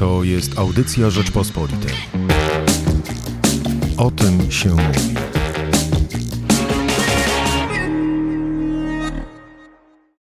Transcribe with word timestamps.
To 0.00 0.24
jest 0.24 0.58
audycja 0.58 1.10
Rzeczpospolitej. 1.10 1.94
O 3.98 4.10
tym 4.10 4.50
się 4.50 4.68
mówi. 4.68 5.14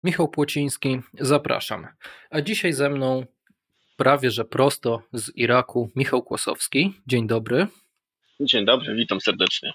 Michał 0.04 0.28
Płociński, 0.28 1.02
zapraszam. 1.20 1.88
A 2.30 2.42
dzisiaj 2.42 2.74
ze 2.74 2.90
mną 2.90 3.26
prawie 3.98 4.32
że 4.32 4.46
prosto 4.46 5.02
z 5.14 5.32
Iraku 5.36 5.92
Michał 5.96 6.24
Kłosowski. 6.24 7.02
Dzień 7.08 7.28
dobry. 7.28 7.68
Dzień 8.40 8.66
dobry, 8.66 8.96
witam 8.96 9.22
serdecznie. 9.22 9.74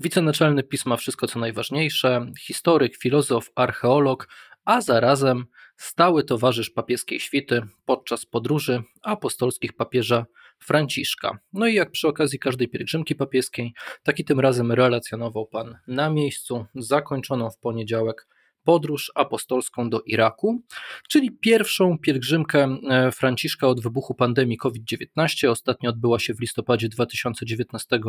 Wicenaczelny 0.00 0.62
pisma 0.62 0.96
Wszystko 0.96 1.26
co 1.26 1.38
najważniejsze, 1.38 2.26
historyk, 2.38 2.96
filozof, 2.96 3.50
archeolog, 3.54 4.28
a 4.64 4.80
zarazem 4.80 5.46
stały 5.80 6.24
towarzysz 6.24 6.70
papieskiej 6.70 7.20
świty 7.20 7.62
podczas 7.84 8.26
podróży 8.26 8.82
apostolskich 9.02 9.72
papieża 9.72 10.26
Franciszka. 10.58 11.38
No 11.52 11.66
i 11.66 11.74
jak 11.74 11.90
przy 11.90 12.08
okazji 12.08 12.38
każdej 12.38 12.68
pielgrzymki 12.68 13.14
papieskiej, 13.14 13.72
taki 14.02 14.24
tym 14.24 14.40
razem 14.40 14.72
relacjonował 14.72 15.46
Pan 15.46 15.78
na 15.86 16.10
miejscu, 16.10 16.66
zakończoną 16.74 17.50
w 17.50 17.58
poniedziałek 17.58 18.26
podróż 18.70 19.12
apostolską 19.14 19.90
do 19.90 20.00
Iraku, 20.00 20.62
czyli 21.08 21.30
pierwszą 21.30 21.98
pielgrzymkę 21.98 22.76
e, 22.90 23.12
Franciszka 23.12 23.66
od 23.66 23.82
wybuchu 23.82 24.14
pandemii 24.14 24.56
COVID-19. 24.56 25.48
Ostatnio 25.48 25.90
odbyła 25.90 26.18
się 26.18 26.34
w 26.34 26.40
listopadzie 26.40 26.88
2019 26.88 28.00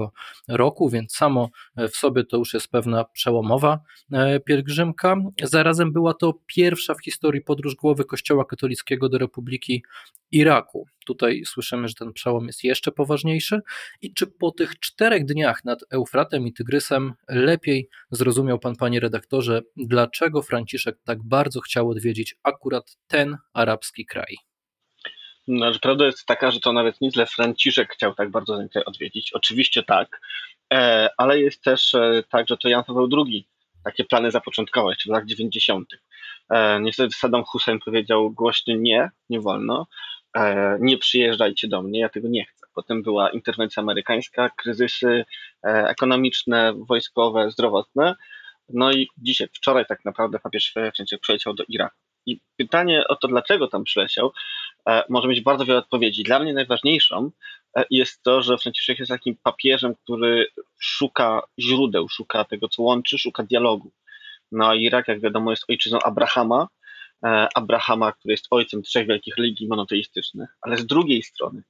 roku, 0.48 0.90
więc 0.90 1.16
samo 1.16 1.50
e, 1.76 1.88
w 1.88 1.96
sobie 1.96 2.24
to 2.24 2.38
już 2.38 2.54
jest 2.54 2.68
pewna 2.68 3.04
przełomowa 3.04 3.80
e, 4.12 4.40
pielgrzymka. 4.40 5.16
Zarazem 5.44 5.94
była 5.94 6.14
to 6.14 6.34
pierwsza 6.46 6.94
w 6.94 7.04
historii 7.04 7.42
podróż 7.42 7.76
głowy 7.76 8.06
Kościoła 8.06 8.46
katolickiego 8.46 9.10
do 9.10 9.18
Republiki 9.18 9.84
Iraku. 10.32 10.88
Tutaj 11.06 11.44
słyszymy, 11.46 11.88
że 11.88 11.94
ten 11.94 12.14
przełom 12.14 12.48
jest 12.48 12.64
jeszcze 12.64 12.92
poważniejszy. 12.92 13.62
I 14.02 14.14
czy 14.14 14.28
po 14.28 14.52
tych 14.52 14.80
czterech 14.80 15.26
dniach 15.26 15.66
nad 15.66 15.80
Eufratem 15.94 16.48
i 16.48 16.54
Tygrysem 16.54 17.14
lepiej 17.30 17.90
zrozumiał 18.12 18.60
pan, 18.60 18.76
panie 18.76 19.00
redaktorze, 19.00 19.62
dlaczego 19.76 20.42
Franciszek 20.42 20.98
tak 21.06 21.24
bardzo 21.24 21.62
chciał 21.62 21.90
odwiedzić 21.90 22.36
akurat 22.44 22.98
ten 23.08 23.38
arabski 23.54 24.06
kraj? 24.06 24.36
No, 25.48 25.72
prawda 25.82 26.06
jest 26.06 26.26
taka, 26.26 26.52
że 26.52 26.60
to 26.60 26.74
nawet 26.74 27.02
nie 27.02 27.12
tyle 27.12 27.26
Franciszek 27.26 27.94
chciał 27.94 28.16
tak 28.16 28.32
bardzo 28.32 28.58
ten 28.58 28.70
kraj 28.70 28.86
odwiedzić. 28.86 29.34
Oczywiście 29.34 29.84
tak, 29.84 30.22
e, 30.74 31.10
ale 31.18 31.40
jest 31.40 31.64
też 31.64 31.94
e, 31.94 32.24
tak, 32.30 32.48
że 32.48 32.58
to 32.58 32.70
Jan 32.70 32.84
Paweł 32.84 33.10
II 33.28 33.48
takie 33.84 34.06
plany 34.06 34.32
zapoczątkował 34.32 34.90
jeszcze 34.90 35.10
w 35.10 35.12
latach 35.12 35.28
90. 35.28 35.88
E, 36.50 36.82
niestety 36.82 37.16
Saddam 37.16 37.44
Hussein 37.44 37.80
powiedział 37.80 38.32
głośno 38.32 38.76
nie, 38.76 39.10
nie 39.30 39.40
wolno. 39.40 39.88
E, 40.38 40.78
nie 40.82 40.98
przyjeżdżajcie 40.98 41.68
do 41.68 41.82
mnie, 41.82 42.00
ja 42.00 42.10
tego 42.10 42.28
nie 42.28 42.46
chcę. 42.46 42.68
Potem 42.74 43.04
była 43.04 43.30
interwencja 43.30 43.84
amerykańska, 43.84 44.50
kryzysy 44.50 45.26
e, 45.64 45.88
ekonomiczne, 45.88 46.74
wojskowe, 46.90 47.52
zdrowotne. 47.52 48.16
No 48.70 48.92
i 48.92 49.08
dzisiaj, 49.18 49.48
wczoraj 49.54 49.86
tak 49.86 50.06
naprawdę 50.06 50.40
papież 50.40 50.72
Franciszek 50.74 51.22
przyleciał 51.22 51.54
do 51.54 51.64
Iraku. 51.68 51.96
I 52.26 52.40
pytanie 52.58 53.08
o 53.08 53.16
to, 53.16 53.28
dlaczego 53.28 53.68
tam 53.68 53.84
przyleciał, 53.84 54.32
e, 54.90 55.04
może 55.10 55.28
mieć 55.28 55.42
bardzo 55.42 55.66
wiele 55.66 55.80
odpowiedzi. 55.80 56.24
Dla 56.24 56.40
mnie 56.40 56.54
najważniejszą 56.54 57.32
jest 57.90 58.24
to, 58.24 58.42
że 58.42 58.58
Franciszek 58.58 59.00
jest 59.00 59.12
takim 59.12 59.36
papieżem, 59.44 59.96
który 59.96 60.48
szuka 60.80 61.42
źródeł, 61.60 62.10
szuka 62.10 62.44
tego, 62.44 62.70
co 62.70 62.84
łączy, 62.84 63.18
szuka 63.18 63.44
dialogu. 63.44 63.92
No 64.52 64.74
Irak, 64.74 65.08
jak 65.08 65.22
wiadomo, 65.22 65.52
jest 65.52 65.66
ojczyzną 65.70 66.00
Abrahama, 66.00 66.68
Abrahama, 67.56 68.12
który 68.12 68.34
jest 68.34 68.48
ojcem 68.52 68.82
trzech 68.82 69.08
wielkich 69.08 69.38
religii 69.38 69.68
monoteistycznych, 69.68 70.50
ale 70.62 70.78
z 70.78 70.86
drugiej 70.86 71.24
strony 71.24 71.64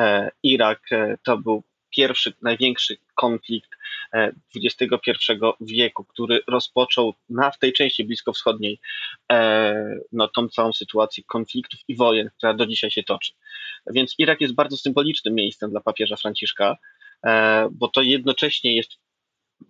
e, 0.00 0.30
Irak 0.42 0.92
e, 0.92 1.18
to 1.22 1.38
był 1.38 1.62
pierwszy, 1.90 2.32
największy 2.42 2.96
konflikt 3.14 3.70
XXI 4.56 5.12
wieku, 5.60 6.04
który 6.04 6.40
rozpoczął 6.48 7.14
na 7.28 7.50
w 7.50 7.58
tej 7.58 7.72
części 7.72 8.04
bliskowschodniej 8.04 8.80
no, 10.12 10.28
tą 10.28 10.48
całą 10.48 10.72
sytuację 10.72 11.24
konfliktów 11.26 11.80
i 11.88 11.96
wojen, 11.96 12.30
która 12.38 12.54
do 12.54 12.66
dzisiaj 12.66 12.90
się 12.90 13.02
toczy. 13.02 13.32
Więc 13.86 14.14
Irak 14.18 14.40
jest 14.40 14.54
bardzo 14.54 14.76
symbolicznym 14.76 15.34
miejscem 15.34 15.70
dla 15.70 15.80
papieża 15.80 16.16
Franciszka, 16.16 16.76
bo 17.70 17.88
to 17.88 18.02
jednocześnie 18.02 18.76
jest 18.76 18.98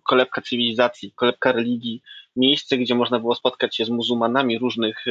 kolebka 0.03 0.41
cywilizacji, 0.41 1.11
kolebka 1.15 1.51
religii, 1.51 2.01
miejsce, 2.37 2.77
gdzie 2.77 2.95
można 2.95 3.19
było 3.19 3.35
spotkać 3.35 3.75
się 3.75 3.85
z 3.85 3.89
muzułmanami 3.89 4.59
różnych, 4.59 5.05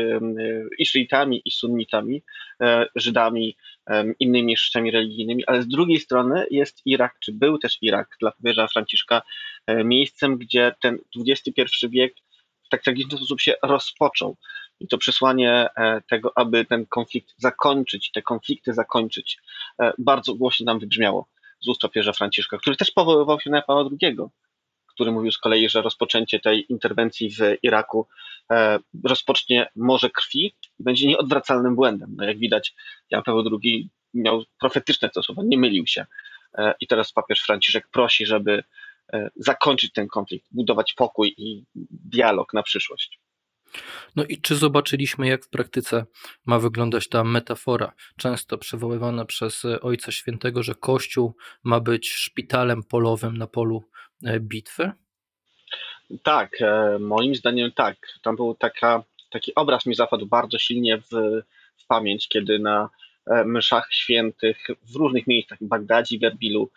i 0.78 0.86
szyitami, 0.86 1.42
i 1.44 1.50
sunnitami, 1.50 2.22
e, 2.62 2.86
Żydami, 2.94 3.56
innymi 4.20 4.44
mniejszościami 4.44 4.90
religijnymi, 4.90 5.46
ale 5.46 5.62
z 5.62 5.68
drugiej 5.68 6.00
strony 6.00 6.46
jest 6.50 6.82
Irak, 6.84 7.14
czy 7.20 7.32
był 7.32 7.58
też 7.58 7.78
Irak 7.82 8.16
dla 8.20 8.30
papieża 8.30 8.68
Franciszka 8.68 9.22
e, 9.66 9.84
miejscem, 9.84 10.38
gdzie 10.38 10.74
ten 10.80 10.98
XXI 11.16 11.62
wiek 11.88 12.14
w 12.64 12.68
tak 12.68 12.82
tragiczny 12.82 13.18
sposób 13.18 13.40
się 13.40 13.54
rozpoczął. 13.62 14.36
I 14.80 14.88
to 14.88 14.98
przesłanie 14.98 15.68
e, 15.76 16.02
tego, 16.10 16.32
aby 16.34 16.64
ten 16.64 16.86
konflikt 16.86 17.34
zakończyć, 17.36 18.10
te 18.10 18.22
konflikty 18.22 18.74
zakończyć, 18.74 19.38
bardzo 19.98 20.34
głośno 20.34 20.64
nam 20.64 20.78
wybrzmiało 20.78 21.28
z 21.60 21.68
ust 21.68 21.80
papieża 21.80 22.12
Franciszka, 22.12 22.58
który 22.58 22.76
też 22.76 22.90
powoływał 22.90 23.40
się 23.40 23.50
na 23.50 23.62
Pawła 23.62 23.90
II 24.02 24.16
który 24.96 25.12
mówił 25.12 25.32
z 25.32 25.38
kolei, 25.38 25.68
że 25.68 25.82
rozpoczęcie 25.82 26.40
tej 26.40 26.72
interwencji 26.72 27.30
w 27.30 27.38
Iraku 27.62 28.08
e, 28.50 28.78
rozpocznie 29.04 29.68
morze 29.76 30.10
krwi 30.10 30.54
i 30.78 30.82
będzie 30.82 31.06
nieodwracalnym 31.06 31.76
błędem. 31.76 32.14
No 32.16 32.24
jak 32.24 32.38
widać, 32.38 32.74
Jan 33.10 33.22
Paweł 33.22 33.58
II 33.62 33.88
miał 34.14 34.44
profetyczne 34.60 35.10
to 35.10 35.22
słowa, 35.22 35.42
nie 35.44 35.58
mylił 35.58 35.86
się. 35.86 36.06
E, 36.58 36.74
I 36.80 36.86
teraz 36.86 37.12
papież 37.12 37.40
Franciszek 37.40 37.88
prosi, 37.88 38.26
żeby 38.26 38.64
e, 39.12 39.30
zakończyć 39.36 39.92
ten 39.92 40.08
konflikt, 40.08 40.46
budować 40.50 40.94
pokój 40.94 41.34
i 41.36 41.64
dialog 41.90 42.52
na 42.54 42.62
przyszłość. 42.62 43.20
No 44.16 44.24
i 44.24 44.40
czy 44.40 44.56
zobaczyliśmy, 44.56 45.28
jak 45.28 45.44
w 45.44 45.48
praktyce 45.48 46.06
ma 46.46 46.58
wyglądać 46.58 47.08
ta 47.08 47.24
metafora, 47.24 47.92
często 48.16 48.58
przywoływana 48.58 49.24
przez 49.24 49.64
Ojca 49.64 50.12
Świętego, 50.12 50.62
że 50.62 50.74
Kościół 50.74 51.36
ma 51.64 51.80
być 51.80 52.08
szpitalem 52.08 52.82
polowym 52.82 53.36
na 53.36 53.46
polu 53.46 53.84
bitwy? 54.40 54.92
Tak, 56.22 56.62
e, 56.62 56.98
moim 56.98 57.34
zdaniem 57.34 57.72
tak. 57.72 57.96
Tam 58.22 58.36
był 58.36 58.54
taka, 58.54 59.02
taki 59.30 59.54
obraz 59.54 59.86
mi 59.86 59.94
zapadł 59.94 60.26
bardzo 60.26 60.58
silnie 60.58 60.98
w, 60.98 61.10
w 61.76 61.86
pamięć, 61.86 62.28
kiedy 62.28 62.58
na 62.58 62.90
e, 63.26 63.44
mszach 63.44 63.88
świętych 63.90 64.66
w 64.82 64.96
różnych 64.96 65.26
miejscach, 65.26 65.58
w 65.60 65.68
Bagdadzie, 65.68 66.18
w 66.18 66.24
Erbilu, 66.24 66.70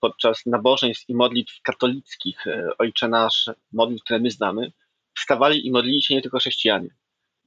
podczas 0.00 0.46
nabożeństw 0.46 1.10
i 1.10 1.14
modlitw 1.14 1.62
katolickich, 1.62 2.44
Ojcze 2.78 3.08
Nasz, 3.08 3.50
modlitw, 3.72 4.04
które 4.04 4.18
my 4.18 4.30
znamy, 4.30 4.72
wstawali 5.14 5.66
i 5.66 5.70
modlili 5.70 6.02
się 6.02 6.14
nie 6.14 6.22
tylko 6.22 6.38
chrześcijanie, 6.38 6.88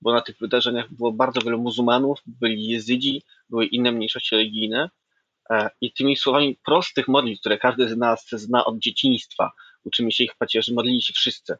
bo 0.01 0.13
na 0.13 0.21
tych 0.21 0.37
wydarzeniach 0.37 0.93
było 0.93 1.11
bardzo 1.11 1.41
wielu 1.41 1.61
muzułmanów, 1.61 2.19
byli 2.25 2.67
jezydzi, 2.67 3.21
były 3.49 3.65
inne 3.65 3.91
mniejszości 3.91 4.35
religijne, 4.35 4.89
E, 4.89 5.04
I 5.81 5.93
tymi 5.93 6.17
słowami 6.17 6.57
prostych 6.65 7.07
modlitw, 7.07 7.39
które 7.39 7.57
każdy 7.57 7.89
z 7.89 7.97
nas 7.97 8.27
zna 8.31 8.65
od 8.65 8.79
dzieciństwa, 8.79 9.51
uczymy 9.83 10.11
się 10.11 10.23
ich 10.23 10.35
pacierzy, 10.35 10.73
modlili 10.73 11.01
się 11.01 11.13
wszyscy. 11.13 11.57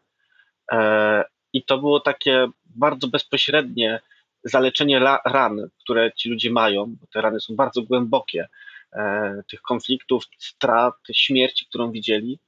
E, 0.72 1.24
I 1.54 1.64
to 1.64 1.78
było 1.78 2.00
takie 2.00 2.48
bardzo 2.66 3.08
bezpośrednie 3.08 4.00
zaleczenie 4.44 5.00
ran, 5.26 5.70
które 5.80 6.12
ci 6.12 6.30
ludzie 6.30 6.52
mają, 6.52 6.96
bo 7.02 7.08
te 7.14 7.22
rany 7.22 7.40
są 7.40 7.56
bardzo 7.56 7.82
głębokie, 7.82 8.48
e, 8.94 9.44
tych 9.52 9.62
konfliktów, 9.62 10.24
strat, 10.40 10.96
śmierci, 11.14 11.66
którą 11.66 11.92
widzieli, 11.92 12.40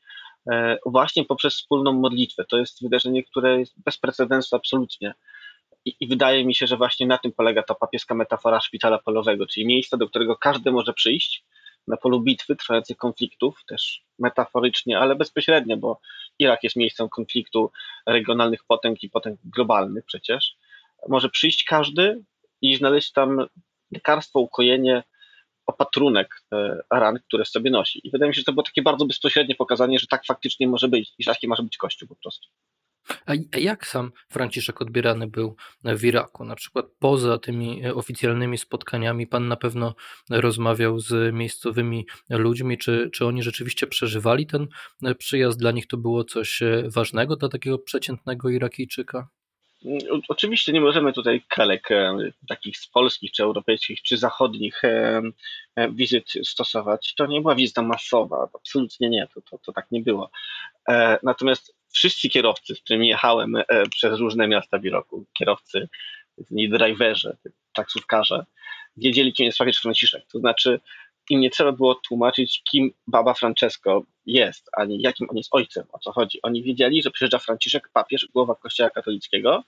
właśnie 0.86 1.26
poprzez 1.26 1.54
wspólną 1.54 1.94
modlitwę. 1.94 2.46
To 2.46 2.58
jest 2.58 2.84
wydarzenie, 2.84 3.24
które 3.24 3.60
jest 3.60 3.74
bez 3.86 3.98
precedensu 3.98 4.56
absolutnie. 4.56 5.14
I, 5.88 5.96
I, 6.00 6.08
wydaje 6.08 6.46
mi 6.46 6.56
się, 6.56 6.68
że 6.68 6.78
właśnie 6.78 7.08
na 7.08 7.18
tym 7.18 7.32
polega 7.32 7.64
ta 7.64 7.76
papieska 7.76 8.16
metafora 8.16 8.62
szpitala 8.62 8.98
polowego, 9.00 9.48
czyli 9.48 9.66
miejsca, 9.66 9.98
do 9.98 10.10
którego 10.10 10.36
każdy 10.36 10.72
może 10.72 10.94
przyjść 10.94 11.46
na 11.88 11.98
polu 11.98 12.22
bitwy, 12.22 12.56
trwających 12.56 12.98
konfliktów, 12.98 13.64
też 13.68 14.04
metaforycznie, 14.20 15.00
ale 15.00 15.16
bezpośrednio, 15.16 15.78
bo 15.78 16.00
Irak 16.40 16.64
jest 16.64 16.76
miejscem 16.76 17.10
konfliktu 17.10 17.72
regionalnych 18.06 18.64
potęg 18.64 19.04
i 19.04 19.10
potęg 19.10 19.40
globalnych 19.44 20.06
przecież. 20.06 20.56
Może 21.08 21.30
przyjść 21.30 21.64
każdy 21.64 22.24
i 22.62 22.76
znaleźć 22.76 23.12
tam 23.12 23.48
lekarstwo, 23.92 24.40
ukojenie, 24.40 25.04
opatrunek 25.66 26.44
e, 26.54 26.80
ran, 26.92 27.20
które 27.28 27.46
sobie 27.46 27.72
nosi. 27.72 28.08
I 28.08 28.12
wydaje 28.12 28.30
mi 28.30 28.36
się, 28.36 28.40
że 28.40 28.46
to 28.46 28.54
było 28.54 28.64
takie 28.64 28.82
bardzo 28.82 29.06
bezpośrednie 29.06 29.56
pokazanie, 29.56 30.00
że 30.00 30.08
tak 30.08 30.26
faktycznie 30.26 30.68
może 30.68 30.88
być 30.88 31.14
i 31.18 31.24
że 31.24 31.32
taki 31.32 31.48
może 31.48 31.64
być 31.64 31.78
Kościół 31.78 32.08
po 32.08 32.16
prostu. 32.16 32.48
A 33.26 33.34
jak 33.60 33.88
sam 33.88 34.12
Franciszek 34.30 34.82
odbierany 34.82 35.28
był 35.28 35.56
w 35.84 36.06
Iraku? 36.06 36.46
Na 36.46 36.56
przykład 36.56 36.86
poza 37.00 37.38
tymi 37.38 37.86
e, 37.86 37.96
oficjalnymi 37.96 38.58
spotkaniami, 38.58 39.28
pan 39.28 39.48
na 39.48 39.56
pewno 39.56 39.96
rozmawiał 40.30 41.00
z 41.00 41.34
miejscowymi 41.34 42.06
ludźmi, 42.30 42.78
czy, 42.78 43.10
czy 43.14 43.26
oni 43.26 43.44
rzeczywiście 43.44 43.88
przeżywali 43.88 44.48
ten 44.48 44.68
e, 45.04 45.16
przyjazd? 45.16 45.60
Dla 45.60 45.72
nich 45.72 45.88
to 45.88 45.98
było 45.98 46.24
coś 46.24 46.62
e, 46.62 46.84
ważnego 46.88 47.36
dla 47.36 47.50
takiego 47.50 47.80
przeciętnego 47.80 48.50
Irakijczyka? 48.50 49.28
Oczywiście 50.30 50.74
nie 50.74 50.82
możemy 50.82 51.14
tutaj 51.14 51.44
kalek 51.50 51.90
takich 52.48 52.78
z 52.78 52.88
polskich, 52.88 53.32
czy 53.32 53.44
europejskich, 53.44 54.02
czy 54.02 54.18
zachodnich 54.18 54.82
wizyt 55.92 56.34
stosować. 56.44 57.14
To 57.18 57.26
nie 57.26 57.42
była 57.42 57.56
wizyta 57.56 57.82
masowa, 57.82 58.50
absolutnie 58.54 59.10
nie, 59.10 59.28
to, 59.34 59.42
to, 59.42 59.58
to 59.58 59.74
tak 59.74 59.92
nie 59.92 60.02
było. 60.02 60.32
Natomiast 61.24 61.77
wszyscy 61.94 62.30
kierowcy, 62.30 62.76
z 62.76 62.82
którymi 62.82 63.08
jechałem 63.08 63.54
przez 63.90 64.20
różne 64.20 64.48
miasta 64.48 64.80
w 64.80 64.86
Iroku, 64.86 65.26
kierowcy, 65.34 65.90
driverzy, 66.70 67.38
taksówkarze, 67.74 68.46
wiedzieli, 68.98 69.34
kim 69.34 69.46
jest 69.46 69.58
papież 69.58 69.78
Franciszek. 69.78 70.24
To 70.32 70.40
znaczy, 70.40 70.80
im 71.30 71.40
nie 71.40 71.50
trzeba 71.50 71.72
było 71.72 71.96
tłumaczyć, 71.96 72.62
kim 72.64 72.92
Baba 73.08 73.34
Francesco 73.34 74.04
jest, 74.26 74.70
ani 74.78 75.02
jakim 75.02 75.30
on 75.30 75.38
jest 75.38 75.50
ojcem, 75.52 75.84
o 75.92 76.00
co 76.00 76.12
chodzi. 76.12 76.40
Oni 76.44 76.64
wiedzieli, 76.64 77.04
że 77.04 77.12
przyjeżdża 77.12 77.40
Franciszek, 77.40 77.90
papież, 77.94 78.28
głowa 78.34 78.56
Kościoła 78.56 78.90
katolickiego. 78.90 79.64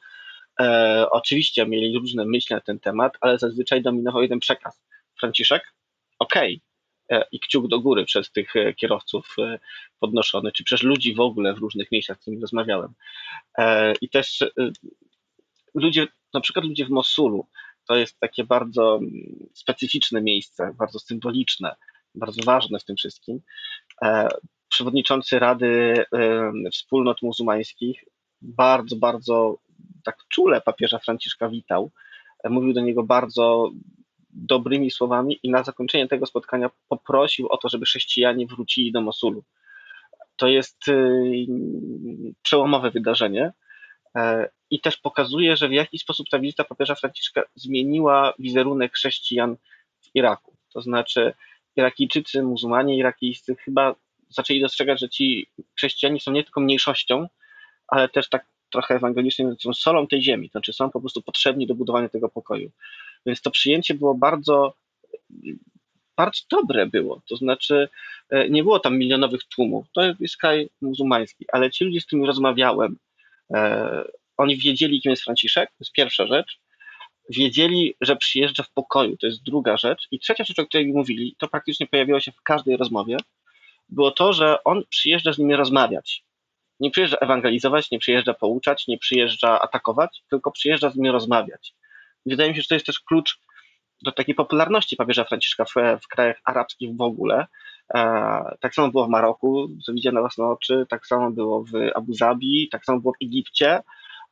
E, 0.59 1.05
oczywiście 1.11 1.65
mieli 1.65 1.97
różne 1.99 2.25
myśli 2.25 2.53
na 2.53 2.61
ten 2.61 2.79
temat, 2.79 3.17
ale 3.21 3.39
zazwyczaj 3.39 3.81
dominował 3.81 4.21
jeden 4.21 4.39
przekaz. 4.39 4.81
Franciszek? 5.19 5.73
Okej. 6.19 6.55
Okay. 6.55 6.68
E, 7.09 7.25
I 7.31 7.39
kciuk 7.39 7.67
do 7.67 7.79
góry 7.79 8.05
przez 8.05 8.31
tych 8.31 8.55
e, 8.55 8.73
kierowców 8.73 9.35
e, 9.39 9.59
podnoszony, 9.99 10.51
czy 10.51 10.63
przez 10.63 10.83
ludzi 10.83 11.15
w 11.15 11.19
ogóle 11.19 11.53
w 11.53 11.57
różnych 11.57 11.91
miejscach, 11.91 12.17
z 12.17 12.21
którymi 12.21 12.41
rozmawiałem. 12.41 12.93
I 14.01 14.09
też 14.09 14.43
ludzie, 15.73 16.07
na 16.33 16.41
przykład 16.41 16.65
ludzie 16.65 16.85
w 16.85 16.89
Mosulu, 16.89 17.47
to 17.87 17.95
jest 17.95 18.19
takie 18.19 18.43
bardzo 18.43 18.97
mm, 18.97 19.49
specyficzne 19.53 20.21
miejsce, 20.21 20.75
bardzo 20.77 20.99
symboliczne, 20.99 21.75
bardzo 22.15 22.43
ważne 22.43 22.79
w 22.79 22.85
tym 22.85 22.95
wszystkim. 22.95 23.41
Przewodniczący 24.69 25.39
Rady 25.39 26.03
Wspólnot 26.71 27.21
Muzułmańskich 27.21 28.03
bardzo, 28.41 28.95
bardzo 28.95 29.57
tak 30.03 30.17
czule 30.29 30.61
papieża 30.61 30.99
Franciszka 30.99 31.49
witał. 31.49 31.91
Mówił 32.49 32.73
do 32.73 32.81
niego 32.81 33.03
bardzo 33.03 33.71
dobrymi 34.29 34.91
słowami 34.91 35.39
i 35.43 35.49
na 35.49 35.63
zakończenie 35.63 36.07
tego 36.07 36.25
spotkania 36.25 36.69
poprosił 36.87 37.47
o 37.47 37.57
to, 37.57 37.69
żeby 37.69 37.85
chrześcijanie 37.85 38.47
wrócili 38.47 38.91
do 38.91 39.01
Mosulu. 39.01 39.43
To 40.35 40.47
jest 40.47 40.87
y, 40.87 41.47
przełomowe 42.41 42.91
wydarzenie 42.91 43.53
E, 44.15 44.49
i 44.69 44.81
też 44.81 44.97
pokazuje, 44.97 45.57
że 45.57 45.69
w 45.69 45.71
jaki 45.71 45.99
sposób 45.99 46.29
ta 46.31 46.39
wizyta 46.39 46.63
papieża 46.63 46.95
Franciszka 46.95 47.43
zmieniła 47.55 48.33
wizerunek 48.39 48.93
chrześcijan 48.93 49.55
w 50.01 50.09
Iraku. 50.13 50.55
To 50.73 50.81
znaczy, 50.81 51.33
Irakijczycy, 51.75 52.43
muzułmanie 52.43 52.97
irakijscy 52.97 53.55
chyba 53.55 53.95
zaczęli 54.29 54.61
dostrzegać, 54.61 54.99
że 54.99 55.09
ci 55.09 55.47
chrześcijanie 55.77 56.19
są 56.19 56.31
nie 56.31 56.43
tylko 56.43 56.61
mniejszością, 56.61 57.27
ale 57.87 58.09
też 58.09 58.29
tak 58.29 58.45
trochę 58.71 58.95
ewangelicznie 58.95 59.55
są 59.59 59.73
solą 59.73 60.07
tej 60.07 60.23
ziemi, 60.23 60.49
to 60.49 60.51
znaczy 60.51 60.73
są 60.73 60.89
po 60.89 60.99
prostu 60.99 61.21
potrzebni 61.21 61.67
do 61.67 61.75
budowania 61.75 62.09
tego 62.09 62.29
pokoju. 62.29 62.71
Więc 63.25 63.41
to 63.41 63.51
przyjęcie 63.51 63.93
było 63.93 64.15
bardzo, 64.15 64.73
bardzo 66.17 66.41
dobre 66.51 66.87
było. 66.87 67.21
To 67.29 67.35
znaczy, 67.35 67.89
e, 68.29 68.49
nie 68.49 68.63
było 68.63 68.79
tam 68.79 68.97
milionowych 68.97 69.43
tłumów. 69.43 69.85
To 69.93 70.01
jest 70.19 70.37
kraj 70.37 70.69
muzułmański, 70.81 71.45
ale 71.51 71.71
ci 71.71 71.85
ludzie, 71.85 72.01
z 72.01 72.05
którymi 72.05 72.27
rozmawiałem, 72.27 72.95
E, 73.53 74.03
oni 74.37 74.57
wiedzieli, 74.57 75.01
kim 75.01 75.09
jest 75.09 75.23
Franciszek, 75.23 75.69
to 75.69 75.75
jest 75.79 75.91
pierwsza 75.91 76.27
rzecz. 76.27 76.59
Wiedzieli, 77.29 77.95
że 78.01 78.15
przyjeżdża 78.15 78.63
w 78.63 78.71
pokoju, 78.71 79.17
to 79.17 79.27
jest 79.27 79.43
druga 79.43 79.77
rzecz. 79.77 80.07
I 80.11 80.19
trzecia 80.19 80.43
rzecz, 80.43 80.59
o 80.59 80.65
której 80.65 80.87
mówili, 80.87 81.35
to 81.37 81.47
praktycznie 81.47 81.87
pojawiło 81.87 82.19
się 82.19 82.31
w 82.31 82.41
każdej 82.41 82.77
rozmowie, 82.77 83.17
było 83.89 84.11
to, 84.11 84.33
że 84.33 84.63
on 84.63 84.83
przyjeżdża 84.89 85.33
z 85.33 85.37
nimi 85.37 85.55
rozmawiać. 85.55 86.23
Nie 86.79 86.91
przyjeżdża 86.91 87.17
ewangelizować, 87.17 87.91
nie 87.91 87.99
przyjeżdża 87.99 88.33
pouczać, 88.33 88.87
nie 88.87 88.97
przyjeżdża 88.97 89.61
atakować, 89.61 90.23
tylko 90.29 90.51
przyjeżdża 90.51 90.89
z 90.89 90.95
nimi 90.95 91.11
rozmawiać. 91.11 91.73
Wydaje 92.29 92.49
mi 92.49 92.55
się, 92.55 92.61
że 92.61 92.67
to 92.67 92.75
jest 92.75 92.85
też 92.85 92.99
klucz 92.99 93.39
do 94.01 94.11
takiej 94.11 94.35
popularności 94.35 94.95
papieża 94.95 95.23
Franciszka 95.23 95.65
w, 95.65 95.73
w 96.03 96.07
krajach 96.07 96.37
arabskich 96.45 96.97
w 96.97 97.01
ogóle, 97.01 97.47
E, 97.93 98.57
tak 98.59 98.75
samo 98.75 98.91
było 98.91 99.05
w 99.05 99.09
Maroku, 99.09 99.67
co 99.85 99.93
widziałem 99.93 100.15
na 100.15 100.21
własne 100.21 100.45
oczy, 100.45 100.85
tak 100.89 101.07
samo 101.07 101.31
było 101.31 101.63
w 101.63 101.71
Abu 101.95 102.13
Zabi, 102.13 102.69
tak 102.71 102.85
samo 102.85 102.99
było 102.99 103.13
w 103.13 103.25
Egipcie 103.25 103.79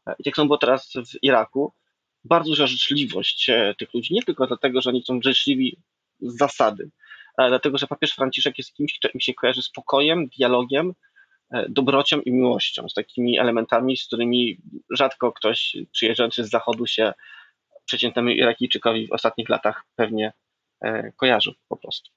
e, 0.07 0.15
i 0.19 0.23
tak 0.23 0.35
samo 0.35 0.45
było 0.45 0.57
teraz 0.57 0.94
w 0.94 1.23
Iraku. 1.23 1.73
Bardzo 2.23 2.49
duża 2.49 2.67
życzliwość 2.67 3.49
e, 3.49 3.75
tych 3.79 3.94
ludzi, 3.94 4.13
nie 4.13 4.23
tylko 4.23 4.47
dlatego, 4.47 4.81
że 4.81 4.89
oni 4.89 5.03
są 5.03 5.19
życzliwi 5.23 5.77
z 6.19 6.38
zasady, 6.38 6.89
ale 7.38 7.49
dlatego, 7.49 7.77
że 7.77 7.88
papież 7.88 8.11
Franciszek 8.11 8.57
jest 8.57 8.73
kimś, 8.73 8.99
kto 8.99 9.09
im 9.13 9.19
się 9.19 9.33
kojarzy 9.33 9.61
z 9.61 9.69
pokojem, 9.69 10.27
dialogiem, 10.27 10.94
dobrocią 11.69 12.21
i 12.21 12.31
miłością, 12.31 12.89
z 12.89 12.94
takimi 12.94 13.39
elementami, 13.39 13.97
z 13.97 14.07
którymi 14.07 14.57
rzadko 14.89 15.31
ktoś 15.31 15.77
przyjeżdżający 15.91 16.44
z 16.44 16.49
zachodu 16.49 16.88
się 16.88 17.13
przeciętnemu 17.88 18.30
Irakijczykowi 18.30 19.07
w 19.07 19.12
ostatnich 19.12 19.50
latach 19.50 19.84
pewnie 19.95 20.34
kojarzył 21.18 21.54
po 21.68 21.78
prostu. 21.78 22.12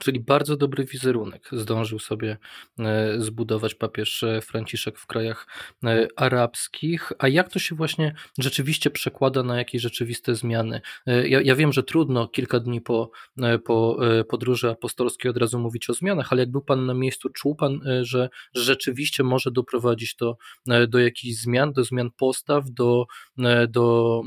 Czyli 0.00 0.20
bardzo 0.20 0.56
dobry 0.56 0.84
wizerunek 0.84 1.48
zdążył 1.52 1.98
sobie 1.98 2.36
e, 2.78 3.20
zbudować 3.20 3.74
papież 3.74 4.22
e, 4.22 4.40
Franciszek 4.40 4.98
w 4.98 5.06
krajach 5.06 5.46
e, 5.84 6.08
arabskich. 6.16 7.12
A 7.18 7.28
jak 7.28 7.48
to 7.48 7.58
się 7.58 7.74
właśnie 7.74 8.14
rzeczywiście 8.38 8.90
przekłada 8.90 9.42
na 9.42 9.58
jakieś 9.58 9.82
rzeczywiste 9.82 10.34
zmiany? 10.34 10.80
Ja, 11.06 11.40
ja 11.40 11.54
wiem, 11.54 11.72
że 11.72 11.82
trudno 11.82 12.28
kilka 12.28 12.60
dni 12.60 12.80
po, 12.80 13.10
po 13.64 13.98
podróży 14.28 14.70
apostolskiej 14.70 15.30
od 15.30 15.36
razu 15.36 15.58
mówić 15.58 15.90
o 15.90 15.94
zmianach, 15.94 16.32
ale 16.32 16.42
jak 16.42 16.50
był 16.50 16.62
Pan 16.62 16.86
na 16.86 16.94
miejscu, 16.94 17.28
czuł 17.28 17.54
Pan, 17.54 17.80
że 18.02 18.28
rzeczywiście 18.54 19.22
może 19.22 19.50
doprowadzić 19.50 20.16
to 20.16 20.36
do 20.88 20.98
jakichś 20.98 21.40
zmian, 21.40 21.72
do 21.72 21.84
zmian 21.84 22.10
postaw, 22.16 22.64
do, 22.70 23.06
do 23.68 24.22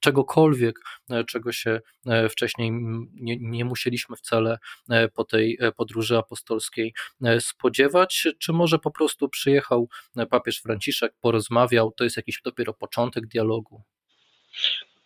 czegokolwiek, 0.00 0.80
e, 1.10 1.24
czego 1.24 1.52
się 1.52 1.80
e, 2.06 2.28
wcześniej 2.28 2.72
nie, 3.14 3.36
nie 3.40 3.64
musieliśmy 3.64 4.16
wcale 4.16 4.58
e, 4.90 5.08
po 5.08 5.24
tej 5.24 5.58
podróży 5.76 6.18
apostolskiej 6.18 6.94
spodziewać, 7.40 8.28
czy 8.38 8.52
może 8.52 8.78
po 8.78 8.90
prostu 8.90 9.28
przyjechał 9.28 9.88
papież 10.30 10.60
Franciszek, 10.60 11.12
porozmawiał, 11.20 11.92
to 11.92 12.04
jest 12.04 12.16
jakiś 12.16 12.40
dopiero 12.44 12.74
początek 12.74 13.26
dialogu? 13.26 13.82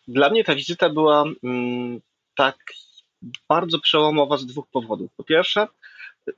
Dla 0.08 0.30
mnie 0.30 0.44
ta 0.44 0.54
wizyta 0.54 0.90
była 0.90 1.24
mm, 1.44 2.00
tak 2.36 2.56
bardzo 3.48 3.78
przełomowa 3.78 4.36
z 4.36 4.46
dwóch 4.46 4.68
powodów. 4.70 5.10
Po 5.16 5.24
pierwsze, 5.24 5.66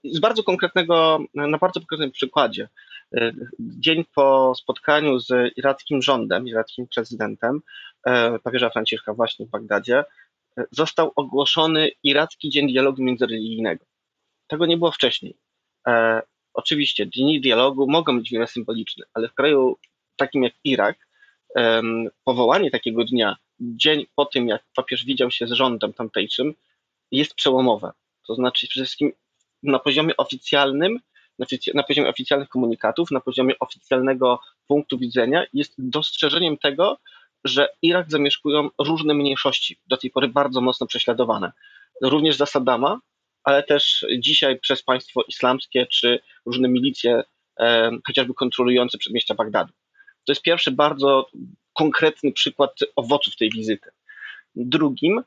z 0.04 0.20
bardzo 0.20 0.43
konkretnego, 0.43 1.19
na 1.34 1.58
bardzo 1.58 1.81
konkretnym 1.81 2.10
przykładzie. 2.10 2.69
Dzień 3.59 4.05
po 4.14 4.55
spotkaniu 4.55 5.19
z 5.19 5.53
irackim 5.56 6.03
rządem, 6.03 6.49
irackim 6.49 6.87
prezydentem, 6.94 7.61
e, 8.06 8.38
papieża 8.38 8.70
Franciszka 8.70 9.14
właśnie 9.14 9.47
w 9.47 9.50
Bagdadzie, 9.50 10.05
e, 10.59 10.64
został 10.70 11.12
ogłoszony 11.17 11.91
Iracki 12.03 12.50
Dzień 12.50 12.69
Dialogu 12.69 13.03
Międzyreligijnego. 13.03 13.85
Tego 14.47 14.66
nie 14.66 14.76
było 14.76 14.92
wcześniej. 14.92 15.37
E, 15.87 16.23
oczywiście 16.54 17.07
dni 17.07 17.40
dialogu 17.40 17.90
mogą 17.90 18.19
być 18.19 18.31
wiele 18.31 18.47
symboliczne, 18.47 19.04
ale 19.14 19.28
w 19.28 19.35
kraju 19.35 19.76
takim 20.16 20.42
jak 20.42 20.52
Irak 20.64 21.12
powołanie 22.25 22.71
takiego 22.71 23.04
dnia, 23.04 23.37
dzień 23.61 24.07
po 24.14 24.26
tym 24.26 24.49
jak 24.49 24.62
papież 24.76 25.04
widział 25.04 25.31
się 25.31 25.47
z 25.47 25.52
rządem 25.52 25.92
tamtejszym, 25.92 26.54
jest 27.11 27.35
przełomowe. 27.35 27.92
To 28.26 28.35
znaczy 28.35 28.69
przede 28.69 28.85
wszystkim 28.85 29.12
na 29.62 29.78
poziomie 29.78 30.16
oficjalnym, 30.16 31.00
na 31.75 31.83
poziomie 31.83 32.09
oficjalnych 32.09 32.49
komunikatów, 32.49 33.11
na 33.11 33.21
poziomie 33.21 33.55
oficjalnego 33.61 34.41
punktu 34.67 34.99
widzenia 34.99 35.45
jest 35.53 35.75
dostrzeżeniem 35.79 36.59
tego, 36.59 36.99
że 37.45 37.69
Irak 37.83 38.11
zamieszkują 38.11 38.69
różne 38.79 39.15
mniejszości, 39.15 39.79
do 39.87 39.97
tej 39.97 40.11
pory 40.11 40.29
bardzo 40.29 40.61
mocno 40.61 40.87
prześladowane. 40.87 41.53
Również 42.03 42.37
za 42.37 42.47
Saddama, 42.47 43.01
ale 43.45 43.62
też 43.62 44.07
dzisiaj 44.19 44.59
przez 44.59 44.83
państwo 44.83 45.23
islamskie 45.29 45.87
czy 45.87 46.21
różne 46.47 46.69
milicje, 46.69 47.23
e, 47.61 47.91
chociażby 48.07 48.35
kontrolujące 48.35 48.99
przedmieścia 48.99 49.35
Bagdadu. 49.35 49.73
To 50.27 50.33
jest 50.33 50.43
pierwszy 50.43 50.71
bardzo 50.71 51.31
konkretny 51.73 52.33
przykład 52.33 52.71
owoców 52.97 53.37
tej 53.37 53.51
wizyty. 53.51 53.91
Drugim 54.55 55.23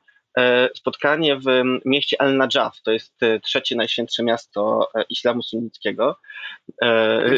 spotkanie 0.76 1.40
w 1.40 1.46
mieście 1.86 2.22
Al-Najaf, 2.22 2.82
to 2.84 2.92
jest 2.92 3.24
e, 3.24 3.40
trzecie 3.40 3.76
najświętsze 3.76 4.24
miasto 4.24 4.90
e, 4.96 5.04
islamu 5.10 5.44
sunnickiego, 5.44 6.20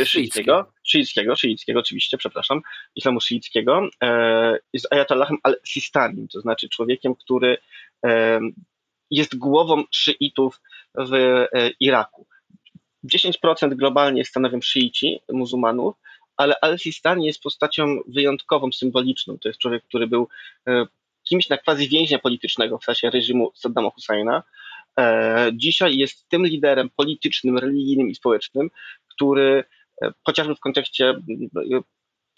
szyickiego, 0.06 0.72
szyickiego, 0.84 1.36
szyickiego 1.36 1.80
oczywiście, 1.80 2.18
przepraszam, 2.18 2.62
islamu 2.96 3.22
szyickiego, 3.22 3.90
jest 4.74 4.94
Ayatollahem 4.94 5.38
al-Sistanim, 5.44 6.28
to 6.28 6.42
znaczy 6.42 6.70
człowiekiem, 6.70 7.16
który 7.16 7.58
jest 9.12 9.38
głową 9.38 9.84
szyitów 9.92 10.62
w 10.96 11.46
Iraku. 11.80 12.28
10% 13.14 13.76
globalnie 13.76 14.26
stanowią 14.26 14.62
szyici, 14.62 15.20
muzułmanów, 15.30 15.96
ale 16.38 16.56
al-Sistani 16.62 17.26
jest 17.26 17.42
postacią 17.42 18.00
wyjątkową, 18.08 18.72
symboliczną. 18.72 19.38
To 19.40 19.50
jest 19.50 19.60
człowiek, 19.60 19.84
który 19.84 20.08
był 20.08 20.28
kimś 21.30 21.50
na 21.50 21.58
quasi 21.58 21.90
więźnia 21.90 22.20
politycznego 22.20 22.78
w 22.78 22.86
czasie 22.86 23.10
reżimu 23.10 23.52
Saddama 23.56 23.90
Husseina. 23.90 24.44
E, 25.00 25.50
dzisiaj 25.54 25.98
jest 25.98 26.30
tym 26.30 26.46
liderem 26.46 26.90
politycznym, 26.96 27.58
religijnym 27.58 28.10
i 28.10 28.16
społecznym, 28.16 28.70
który 29.08 29.64
e, 30.02 30.12
chociażby 30.26 30.56
w 30.56 30.60
kontekście 30.60 31.14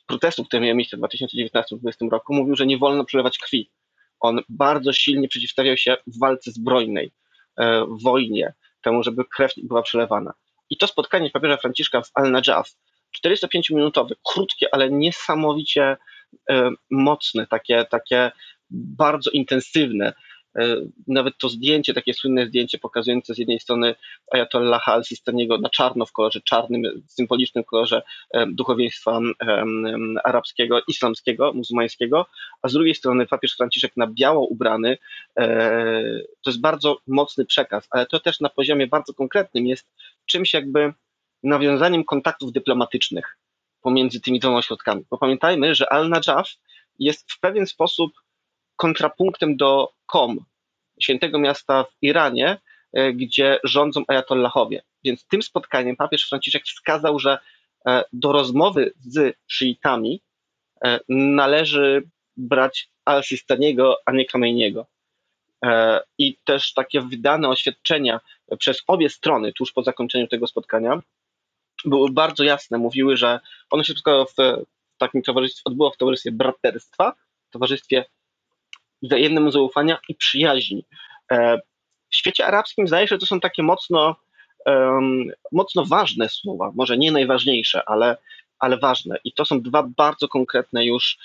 protestów, 0.08 0.48
które 0.48 0.62
miały 0.62 0.76
miejsce 0.76 0.98
w 0.98 1.00
2019-2020 1.00 2.10
roku, 2.12 2.34
mówił, 2.34 2.56
że 2.56 2.66
nie 2.66 2.78
wolno 2.78 3.06
przelewać 3.06 3.38
krwi. 3.38 3.72
On 4.20 4.40
bardzo 4.50 4.94
silnie 4.94 5.28
przeciwstawiał 5.28 5.78
się 5.78 5.98
walce 6.20 6.52
zbrojnej, 6.52 7.12
e, 7.60 7.86
wojnie, 8.04 8.54
temu, 8.82 9.04
żeby 9.04 9.26
krew 9.26 9.52
była 9.64 9.82
przelewana. 9.82 10.34
I 10.70 10.78
to 10.78 10.88
spotkanie 10.88 11.30
papieża 11.30 11.58
Franciszka 11.58 12.02
w 12.02 12.12
Al-Najaf, 12.14 12.70
45-minutowe, 13.26 14.14
krótkie, 14.24 14.68
ale 14.72 14.90
niesamowicie 14.90 15.98
e, 16.50 16.70
mocne, 16.92 17.48
takie, 17.48 17.86
takie 17.86 18.32
bardzo 18.72 19.32
intensywne, 19.32 20.14
E, 20.58 20.76
nawet 21.08 21.38
to 21.38 21.50
zdjęcie, 21.50 21.94
takie 21.94 22.14
słynne 22.14 22.48
zdjęcie 22.48 22.78
pokazujące 22.78 23.34
z 23.34 23.38
jednej 23.38 23.60
strony 23.60 23.96
Ayatollaha 24.32 24.94
al-Sistaniego 24.94 25.58
na 25.58 25.70
czarno 25.70 26.06
w 26.06 26.12
kolorze 26.12 26.42
czarnym, 26.42 26.82
symbolicznym 27.08 27.64
kolorze 27.64 28.02
e, 28.32 28.48
duchowieństwa 28.48 29.20
arabskiego, 30.24 30.82
islamskiego, 30.88 31.54
muzułmańskiego, 31.54 32.26
a 32.62 32.68
z 32.68 32.74
drugiej 32.74 32.96
strony 32.96 33.28
papież 33.28 33.56
Franciszek 33.56 33.98
na 33.98 34.08
biało 34.08 34.48
ubrany. 34.48 34.98
E, 35.38 35.46
to 36.42 36.50
jest 36.50 36.62
bardzo 36.62 36.98
mocny 37.08 37.46
przekaz, 37.46 37.88
ale 37.92 38.06
to 38.06 38.20
też 38.20 38.40
na 38.40 38.50
poziomie 38.50 38.88
bardzo 38.88 39.14
konkretnym 39.14 39.68
jest 39.68 39.88
czymś 40.26 40.54
jakby 40.54 40.94
nawiązaniem 41.44 42.04
kontaktów 42.04 42.52
dyplomatycznych 42.52 43.38
pomiędzy 43.82 44.22
tymi 44.22 44.40
dwoma 44.40 44.58
ośrodkami. 44.58 45.06
Bo 45.10 45.18
pamiętajmy, 45.18 45.76
że 45.76 45.94
Al-Najaf 45.94 46.50
jest 47.00 47.32
w 47.32 47.40
pewien 47.40 47.68
sposób 47.68 48.12
kontrapunktem 48.80 49.58
do 49.58 49.92
Kom, 50.06 50.46
świętego 51.02 51.40
miasta 51.40 51.84
w 51.84 51.92
Iranie, 52.02 52.58
e, 52.94 53.14
gdzie 53.14 53.60
rządzą 53.64 54.04
ajatollahowie. 54.08 54.84
Więc 55.04 55.28
tym 55.28 55.42
spotkaniem 55.42 55.96
papież 55.96 56.30
Franciszek 56.30 56.64
wskazał, 56.64 57.20
że 57.20 57.38
e, 57.88 58.04
do 58.14 58.32
rozmowy 58.32 58.94
z 59.00 59.38
szyitami 59.48 60.22
e, 60.86 61.00
należy 61.10 62.04
brać 62.38 62.90
Al-Sistaniego, 63.06 63.98
a 64.06 64.12
nie 64.12 64.26
Kamieniego. 64.26 64.86
I 66.18 66.38
też 66.44 66.74
takie 66.74 67.02
wydane 67.02 67.50
oświadczenia 67.50 68.20
przez 68.60 68.84
obie 68.88 69.10
strony 69.10 69.54
tuż 69.54 69.72
po 69.72 69.84
zakończeniu 69.84 70.28
tego 70.28 70.48
spotkania 70.48 71.02
były 71.86 72.12
bardzo 72.12 72.44
jasne. 72.44 72.78
Mówiły, 72.78 73.18
że 73.18 73.40
ono 73.70 73.84
się 73.84 73.94
wszystko 73.94 74.26
w 74.26 74.66
takim 74.98 75.22
towarzystwie 75.22 75.62
odbyło 75.66 75.92
w 75.92 75.98
towarzystwie 75.98 76.32
braterstwa, 76.32 77.14
w 77.50 77.52
towarzystwie 77.52 78.06
wzajemnemu 79.02 79.52
zaufania 79.52 79.98
i 80.10 80.16
przyjaźni. 80.16 80.86
E, 81.32 81.58
w 82.10 82.16
świecie 82.16 82.46
arabskim 82.46 82.88
zdaje 82.88 83.08
się, 83.08 83.16
że 83.16 83.20
to 83.20 83.26
są 83.26 83.40
takie 83.40 83.64
mocno, 83.64 84.16
mocno 85.52 85.86
ważne 85.86 86.30
słowa, 86.30 86.72
może 86.76 86.98
nie 86.98 87.12
najważniejsze, 87.12 87.90
ale, 87.90 88.18
ale 88.60 88.78
ważne. 88.78 89.18
I 89.24 89.34
to 89.34 89.46
są 89.46 89.62
dwa 89.62 89.84
bardzo 89.98 90.28
konkretne 90.28 90.86
już 90.86 91.18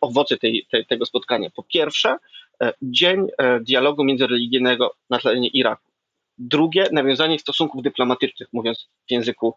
owoce 0.00 0.36
tej, 0.36 0.66
tej, 0.70 0.86
tego 0.86 1.06
spotkania. 1.06 1.50
Po 1.50 1.62
pierwsze, 1.62 2.16
e, 2.62 2.72
dzień 2.82 3.26
e, 3.38 3.60
dialogu 3.60 4.04
międzyreligijnego 4.04 4.94
na 5.10 5.18
terenie 5.18 5.48
Iraku. 5.48 5.90
Drugie, 6.38 6.86
nawiązanie 6.92 7.38
stosunków 7.38 7.82
dyplomatycznych, 7.82 8.48
mówiąc 8.52 8.88
w 9.08 9.10
języku 9.10 9.54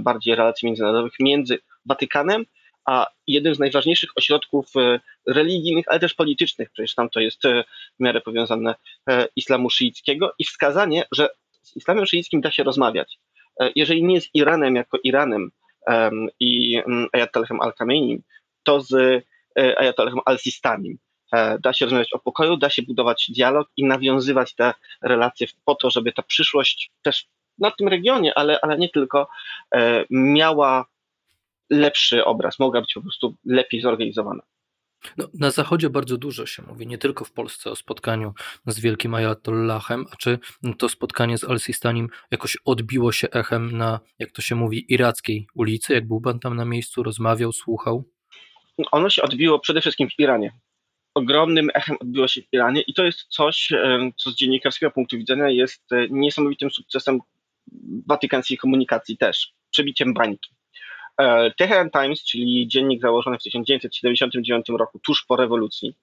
bardziej 0.00 0.34
relacji 0.34 0.66
międzynarodowych, 0.66 1.12
między 1.20 1.58
Watykanem 1.86 2.44
a 2.84 3.06
jednym 3.26 3.54
z 3.54 3.58
najważniejszych 3.58 4.10
ośrodków 4.16 4.66
e, 4.76 5.00
religijnych, 5.26 5.84
ale 5.88 6.00
też 6.00 6.14
politycznych, 6.14 6.70
przecież 6.70 6.94
tam 6.94 7.10
to 7.10 7.20
jest 7.20 7.44
e, 7.44 7.64
w 7.98 8.02
miarę 8.02 8.20
powiązane 8.20 8.74
e, 9.10 9.28
islamu 9.36 9.70
szyickiego 9.70 10.32
i 10.38 10.44
wskazanie, 10.44 11.04
że 11.12 11.28
z 11.62 11.76
islamem 11.76 12.06
szyickim 12.06 12.40
da 12.40 12.50
się 12.50 12.62
rozmawiać. 12.62 13.18
Jeżeli 13.76 14.04
nie 14.04 14.20
z 14.20 14.28
Iranem 14.34 14.76
jako 14.76 14.98
Iranem 15.04 15.50
i 16.40 16.76
mm, 16.86 17.06
Ayatollahem 17.12 17.60
al-Khamenei, 17.60 18.22
to 18.62 18.80
z 18.80 19.24
Ayatollahem 19.56 20.20
al-Sistanim. 20.24 20.98
Da 21.60 21.72
się 21.72 21.84
rozmawiać 21.84 22.12
o 22.12 22.18
pokoju, 22.18 22.56
da 22.56 22.70
się 22.70 22.82
budować 22.82 23.30
dialog 23.36 23.68
i 23.76 23.84
nawiązywać 23.84 24.54
te 24.54 24.74
relacje 25.02 25.46
po 25.64 25.74
to, 25.74 25.90
żeby 25.90 26.12
ta 26.12 26.22
przyszłość 26.22 26.90
też 27.02 27.26
na 27.58 27.70
tym 27.70 27.88
regionie, 27.88 28.38
ale, 28.38 28.60
ale 28.62 28.78
nie 28.78 28.88
tylko, 28.88 29.28
miała 30.10 30.86
lepszy 31.70 32.24
obraz, 32.24 32.58
mogła 32.58 32.80
być 32.80 32.94
po 32.94 33.02
prostu 33.02 33.36
lepiej 33.44 33.80
zorganizowana. 33.80 34.42
No, 35.16 35.28
na 35.34 35.50
Zachodzie 35.50 35.90
bardzo 35.90 36.16
dużo 36.16 36.46
się 36.46 36.62
mówi, 36.62 36.86
nie 36.86 36.98
tylko 36.98 37.24
w 37.24 37.32
Polsce, 37.32 37.70
o 37.70 37.76
spotkaniu 37.76 38.34
z 38.66 38.80
wielkim 38.80 39.14
Ayatollahem. 39.14 40.04
A 40.12 40.16
czy 40.16 40.38
to 40.78 40.88
spotkanie 40.88 41.38
z 41.38 41.44
Al-Sistanim 41.44 42.08
jakoś 42.30 42.56
odbiło 42.64 43.12
się 43.12 43.30
echem 43.30 43.76
na, 43.76 44.00
jak 44.18 44.32
to 44.32 44.42
się 44.42 44.54
mówi, 44.54 44.92
irackiej 44.92 45.46
ulicy? 45.54 45.92
Jak 45.92 46.08
był 46.08 46.20
pan 46.20 46.40
tam 46.40 46.56
na 46.56 46.64
miejscu, 46.64 47.02
rozmawiał, 47.02 47.52
słuchał? 47.52 48.04
Ono 48.92 49.10
się 49.10 49.22
odbiło 49.22 49.58
przede 49.58 49.80
wszystkim 49.80 50.08
w 50.08 50.18
Iranie. 50.18 50.52
Ogromnym 51.14 51.68
echem 51.74 51.96
odbiło 52.00 52.28
się 52.28 52.42
w 52.42 52.52
Iranie 52.52 52.80
i 52.80 52.94
to 52.94 53.04
jest 53.04 53.26
coś, 53.28 53.72
co 54.16 54.30
z 54.30 54.34
dziennikarskiego 54.36 54.90
punktu 54.90 55.16
widzenia 55.16 55.48
jest 55.48 55.92
e, 55.92 56.08
niesamowitym 56.10 56.70
sukcesem 56.70 57.20
watykańskiej 58.06 58.58
komunikacji 58.58 59.16
też, 59.16 59.52
przebiciem 59.70 60.14
bańki. 60.14 60.50
E, 61.18 61.50
Teheran 61.50 61.90
Times, 61.90 62.24
czyli 62.24 62.68
dziennik 62.68 63.00
założony 63.00 63.38
w 63.38 63.42
1979 63.42 64.66
roku, 64.68 64.98
tuż 64.98 65.24
po 65.24 65.36
rewolucji, 65.36 65.94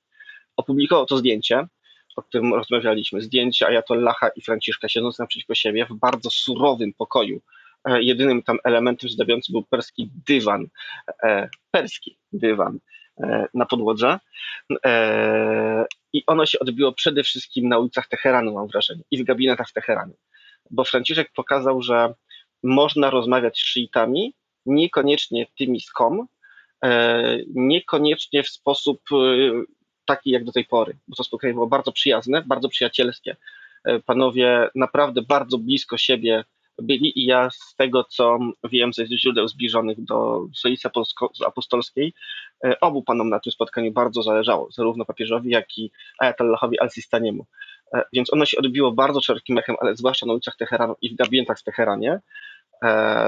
opublikował 0.57 1.05
to 1.05 1.17
zdjęcie, 1.17 1.67
o 2.15 2.23
którym 2.23 2.53
rozmawialiśmy. 2.53 3.21
Zdjęcie 3.21 3.67
Ayatollaha 3.67 4.29
i 4.35 4.41
Franciszka 4.41 4.89
siedząc 4.89 5.19
naprzeciwko 5.19 5.55
siebie 5.55 5.85
w 5.85 5.93
bardzo 5.93 6.29
surowym 6.29 6.93
pokoju. 6.93 7.41
E, 7.85 8.03
jedynym 8.03 8.43
tam 8.43 8.57
elementem 8.63 9.09
zdawiającym 9.09 9.53
był 9.53 9.63
perski 9.63 10.09
dywan, 10.27 10.67
e, 11.23 11.49
perski 11.71 12.17
dywan 12.33 12.79
na 13.53 13.65
podłodze. 13.65 14.19
I 16.13 16.23
ono 16.27 16.45
się 16.45 16.59
odbiło 16.59 16.93
przede 16.93 17.23
wszystkim 17.23 17.69
na 17.69 17.79
ulicach 17.79 18.07
Teheranu, 18.07 18.53
mam 18.53 18.67
wrażenie, 18.67 19.03
i 19.11 19.17
w 19.17 19.23
gabinetach 19.23 19.69
w 19.69 19.73
Teheranie. 19.73 20.13
Bo 20.71 20.83
Franciszek 20.83 21.31
pokazał, 21.35 21.81
że 21.81 22.13
można 22.63 23.09
rozmawiać 23.09 23.57
z 23.57 23.61
szyitami, 23.61 24.33
niekoniecznie 24.67 25.45
tymi 25.57 25.81
z 25.81 25.91
kom, 25.91 26.27
e, 26.83 27.37
niekoniecznie 27.55 28.43
w 28.43 28.49
sposób 28.49 29.01
e, 29.11 29.15
taki 30.05 30.29
jak 30.29 30.43
do 30.43 30.51
tej 30.51 30.65
pory, 30.65 30.97
bo 31.07 31.15
to 31.15 31.23
spotkanie 31.23 31.53
było 31.53 31.67
bardzo 31.67 31.91
przyjazne, 31.91 32.43
bardzo 32.45 32.69
przyjacielskie. 32.69 33.35
E, 33.85 33.99
panowie 33.99 34.69
naprawdę 34.75 35.21
bardzo 35.21 35.57
blisko 35.57 35.97
siebie 35.97 36.43
byli 36.81 37.19
i 37.19 37.25
ja 37.25 37.49
z 37.49 37.75
tego, 37.75 38.03
co 38.03 38.39
wiem 38.63 38.93
ze 38.93 39.05
źródeł 39.07 39.47
zbliżonych 39.47 40.03
do 40.03 40.47
stolicy 40.55 40.89
apostolskiej, 41.45 42.13
obu 42.81 43.03
panom 43.03 43.29
na 43.29 43.39
tym 43.39 43.51
spotkaniu 43.51 43.91
bardzo 43.91 44.23
zależało, 44.23 44.71
zarówno 44.71 45.05
papieżowi, 45.05 45.49
jak 45.49 45.77
i 45.77 45.91
Ayatollahowi 46.19 46.79
al-Sistaniemu. 46.79 47.45
Więc 48.13 48.33
ono 48.33 48.45
się 48.45 48.57
odbiło 48.57 48.91
bardzo 48.91 49.21
szerokim 49.21 49.57
echem, 49.57 49.75
ale 49.79 49.95
zwłaszcza 49.95 50.25
na 50.25 50.33
ulicach 50.33 50.57
Teheranu 50.57 50.95
i 51.01 51.09
w 51.09 51.15
gabinetach 51.15 51.59
w 51.59 51.63
Teheranie. 51.63 52.19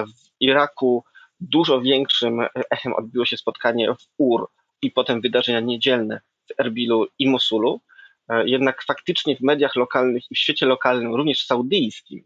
W 0.08 0.30
Iraku 0.40 1.04
Dużo 1.40 1.82
większym 1.82 2.42
echem 2.72 2.94
odbiło 2.94 3.26
się 3.26 3.38
spotkanie 3.38 3.94
w 3.94 4.08
Ur 4.18 4.48
i 4.82 4.92
potem 4.92 5.22
wydarzenia 5.22 5.60
niedzielne 5.60 6.22
w 6.48 6.60
Erbilu 6.60 7.08
i 7.20 7.30
Mosulu. 7.30 7.82
E, 8.30 8.50
jednak 8.50 8.84
faktycznie 8.84 9.36
w 9.36 9.42
mediach 9.42 9.76
lokalnych 9.76 10.32
i 10.32 10.36
w 10.36 10.38
świecie 10.38 10.66
lokalnym, 10.66 11.16
również 11.16 11.46
saudyjskim, 11.46 12.24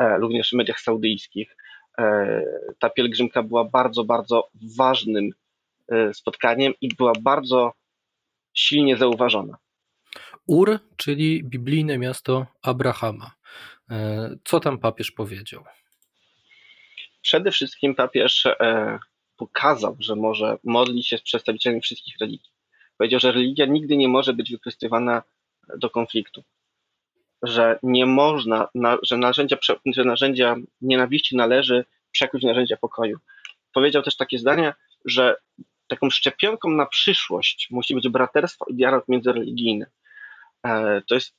e, 0.00 0.18
również 0.18 0.50
w 0.50 0.52
mediach 0.52 0.80
saudyjskich, 0.80 1.56
e, 1.98 2.42
ta 2.78 2.90
pielgrzymka 2.90 3.42
była 3.42 3.64
bardzo, 3.64 4.04
bardzo 4.04 4.48
ważnym 4.76 5.30
spotkaniem 6.12 6.72
i 6.80 6.94
była 6.94 7.12
bardzo 7.20 7.72
silnie 8.54 8.96
zauważona. 8.96 9.56
Ur, 10.46 10.78
czyli 10.96 11.44
biblijne 11.44 11.98
miasto 11.98 12.46
Abrahama. 12.62 13.30
Co 14.44 14.60
tam 14.60 14.78
papież 14.78 15.10
powiedział? 15.10 15.64
Przede 17.26 17.50
wszystkim 17.50 17.94
papież 17.94 18.46
e, 18.46 18.98
pokazał, 19.36 19.96
że 19.98 20.16
może 20.16 20.58
modlić 20.64 21.08
się 21.08 21.18
z 21.18 21.22
przedstawicielami 21.22 21.80
wszystkich 21.80 22.14
religii. 22.20 22.50
Powiedział, 22.98 23.20
że 23.20 23.32
religia 23.32 23.66
nigdy 23.66 23.96
nie 23.96 24.08
może 24.08 24.32
być 24.32 24.50
wykorzystywana 24.50 25.22
do 25.78 25.90
konfliktu, 25.90 26.42
że 27.42 27.78
nie 27.82 28.06
można, 28.06 28.68
że 29.02 29.16
narzędzia, 29.16 29.56
że 29.86 30.04
narzędzia 30.04 30.56
nienawiści 30.80 31.36
należy 31.36 31.84
przekuć 32.12 32.42
w 32.42 32.46
narzędzia 32.46 32.76
pokoju. 32.76 33.18
Powiedział 33.72 34.02
też 34.02 34.16
takie 34.16 34.38
zdania, 34.38 34.74
że 35.04 35.36
taką 35.86 36.10
szczepionką 36.10 36.70
na 36.70 36.86
przyszłość 36.86 37.68
musi 37.70 37.94
być 37.94 38.08
braterstwo 38.08 38.64
i 38.68 38.74
dialog 38.74 39.08
międzyreligijny. 39.08 39.86
E, 40.66 41.02
to 41.08 41.14
jest 41.14 41.34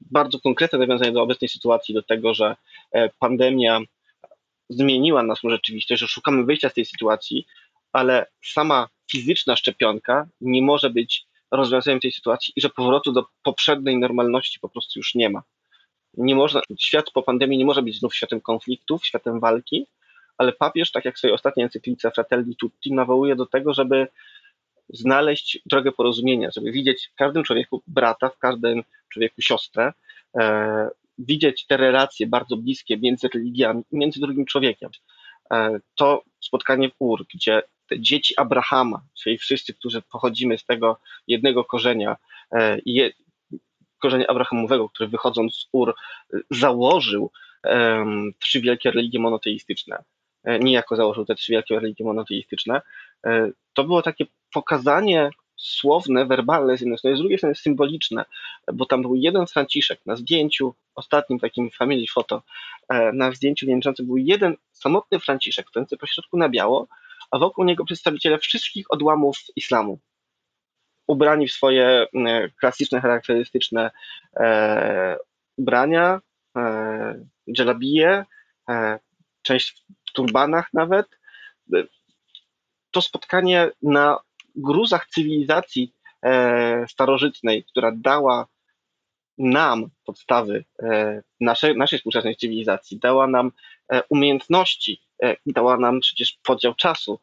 bardzo 0.00 0.40
konkretne 0.40 0.78
nawiązanie 0.78 1.12
do 1.12 1.22
obecnej 1.22 1.48
sytuacji, 1.48 1.94
do 1.94 2.02
tego, 2.02 2.34
że 2.34 2.56
e, 2.92 3.08
pandemia 3.18 3.80
zmieniła 4.68 5.22
naszą 5.22 5.50
rzeczywistość, 5.50 6.00
że 6.00 6.08
szukamy 6.08 6.44
wyjścia 6.44 6.68
z 6.68 6.74
tej 6.74 6.84
sytuacji, 6.84 7.46
ale 7.92 8.26
sama 8.44 8.88
fizyczna 9.10 9.56
szczepionka 9.56 10.26
nie 10.40 10.62
może 10.62 10.90
być 10.90 11.26
rozwiązaniem 11.50 12.00
tej 12.00 12.12
sytuacji 12.12 12.52
i 12.56 12.60
że 12.60 12.70
powrotu 12.70 13.12
do 13.12 13.24
poprzedniej 13.42 13.98
normalności 13.98 14.60
po 14.60 14.68
prostu 14.68 14.98
już 14.98 15.14
nie 15.14 15.30
ma. 15.30 15.42
Nie 16.14 16.34
można, 16.34 16.60
świat 16.78 17.10
po 17.10 17.22
pandemii 17.22 17.58
nie 17.58 17.64
może 17.64 17.82
być 17.82 17.98
znów 17.98 18.14
światem 18.14 18.40
konfliktów, 18.40 19.06
światem 19.06 19.40
walki, 19.40 19.86
ale 20.38 20.52
papież, 20.52 20.90
tak 20.90 21.04
jak 21.04 21.14
w 21.14 21.18
swojej 21.18 21.34
ostatniej 21.34 21.64
encyklice 21.64 22.10
Fratelli 22.10 22.56
Tutti, 22.56 22.92
nawołuje 22.92 23.36
do 23.36 23.46
tego, 23.46 23.74
żeby 23.74 24.06
znaleźć 24.88 25.58
drogę 25.66 25.92
porozumienia, 25.92 26.50
żeby 26.56 26.72
widzieć 26.72 27.10
w 27.12 27.14
każdym 27.14 27.44
człowieku 27.44 27.82
brata, 27.86 28.28
w 28.28 28.38
każdym 28.38 28.82
człowieku 29.08 29.42
siostrę, 29.42 29.92
e, 30.38 30.88
widzieć 31.18 31.66
te 31.66 31.76
relacje 31.76 32.26
bardzo 32.26 32.56
bliskie 32.56 32.98
między 32.98 33.28
religiami 33.34 33.82
między 33.92 34.20
drugim 34.20 34.44
człowiekiem. 34.44 34.90
E, 35.52 35.78
to 35.94 36.22
spotkanie 36.40 36.88
w 36.88 36.94
Ur, 36.98 37.26
gdzie 37.34 37.62
te 37.88 38.00
dzieci 38.00 38.34
Abrahama, 38.36 39.02
czyli 39.22 39.38
wszyscy, 39.38 39.74
którzy 39.74 40.02
pochodzimy 40.02 40.58
z 40.58 40.64
tego 40.64 40.98
jednego 41.26 41.64
korzenia, 41.64 42.16
e, 42.52 42.78
je, 42.86 43.10
korzenia 43.98 44.26
Abrahamowego, 44.26 44.88
który 44.88 45.08
wychodząc 45.08 45.54
z 45.54 45.68
Ur 45.72 45.94
założył 46.50 47.30
trzy 48.38 48.60
wielkie 48.60 48.90
religie 48.90 49.18
monoteistyczne, 49.18 50.04
e, 50.44 50.58
niejako 50.58 50.96
założył 50.96 51.24
te 51.24 51.34
trzy 51.34 51.52
wielkie 51.52 51.74
religie 51.74 52.04
monoteistyczne, 52.04 52.82
e, 53.26 53.50
to 53.72 53.84
było 53.84 54.02
takie 54.02 54.26
pokazanie 54.52 55.30
słowne, 55.62 56.26
werbalne 56.26 56.76
z 56.76 56.80
jednej 56.80 56.98
strony, 56.98 57.16
z 57.16 57.20
drugiej 57.20 57.38
strony 57.38 57.54
symboliczne, 57.54 58.24
bo 58.72 58.86
tam 58.86 59.02
był 59.02 59.14
jeden 59.14 59.46
Franciszek 59.46 60.00
na 60.06 60.16
zdjęciu, 60.16 60.74
ostatnim 60.94 61.38
takim 61.38 61.70
family 61.70 62.06
photo, 62.14 62.42
e, 62.88 63.12
na 63.12 63.32
zdjęciu 63.32 63.66
wieńczącym 63.66 64.06
był 64.06 64.16
jeden 64.16 64.56
samotny 64.72 65.20
Franciszek, 65.20 65.68
stojący 65.68 65.96
pośrodku 65.96 66.36
na 66.36 66.48
biało, 66.48 66.88
a 67.30 67.38
wokół 67.38 67.64
niego 67.64 67.84
przedstawiciele 67.84 68.38
wszystkich 68.38 68.86
odłamów 68.88 69.38
islamu. 69.56 69.98
Ubrani 71.06 71.48
w 71.48 71.52
swoje 71.52 72.06
klasyczne, 72.60 73.00
charakterystyczne 73.00 73.90
e, 74.36 75.16
ubrania, 75.56 76.20
e, 76.56 77.24
dżelabije, 77.52 78.24
e, 78.68 78.98
część 79.42 79.84
w 80.08 80.12
turbanach 80.12 80.68
nawet. 80.72 81.06
To 82.90 83.02
spotkanie 83.02 83.70
na 83.82 84.18
gruzach 84.56 85.06
cywilizacji 85.06 85.94
e, 86.22 86.84
starożytnej, 86.88 87.64
która 87.64 87.92
dała 87.96 88.46
nam 89.38 89.90
podstawy 90.04 90.64
e, 90.82 91.22
naszej, 91.40 91.76
naszej 91.76 91.98
współczesnej 91.98 92.36
cywilizacji, 92.36 92.98
dała 92.98 93.26
nam 93.26 93.52
umiejętności, 94.08 95.00
dała 95.46 95.76
nam 95.76 96.00
przecież 96.00 96.38
podział 96.42 96.74
czasu, 96.74 97.20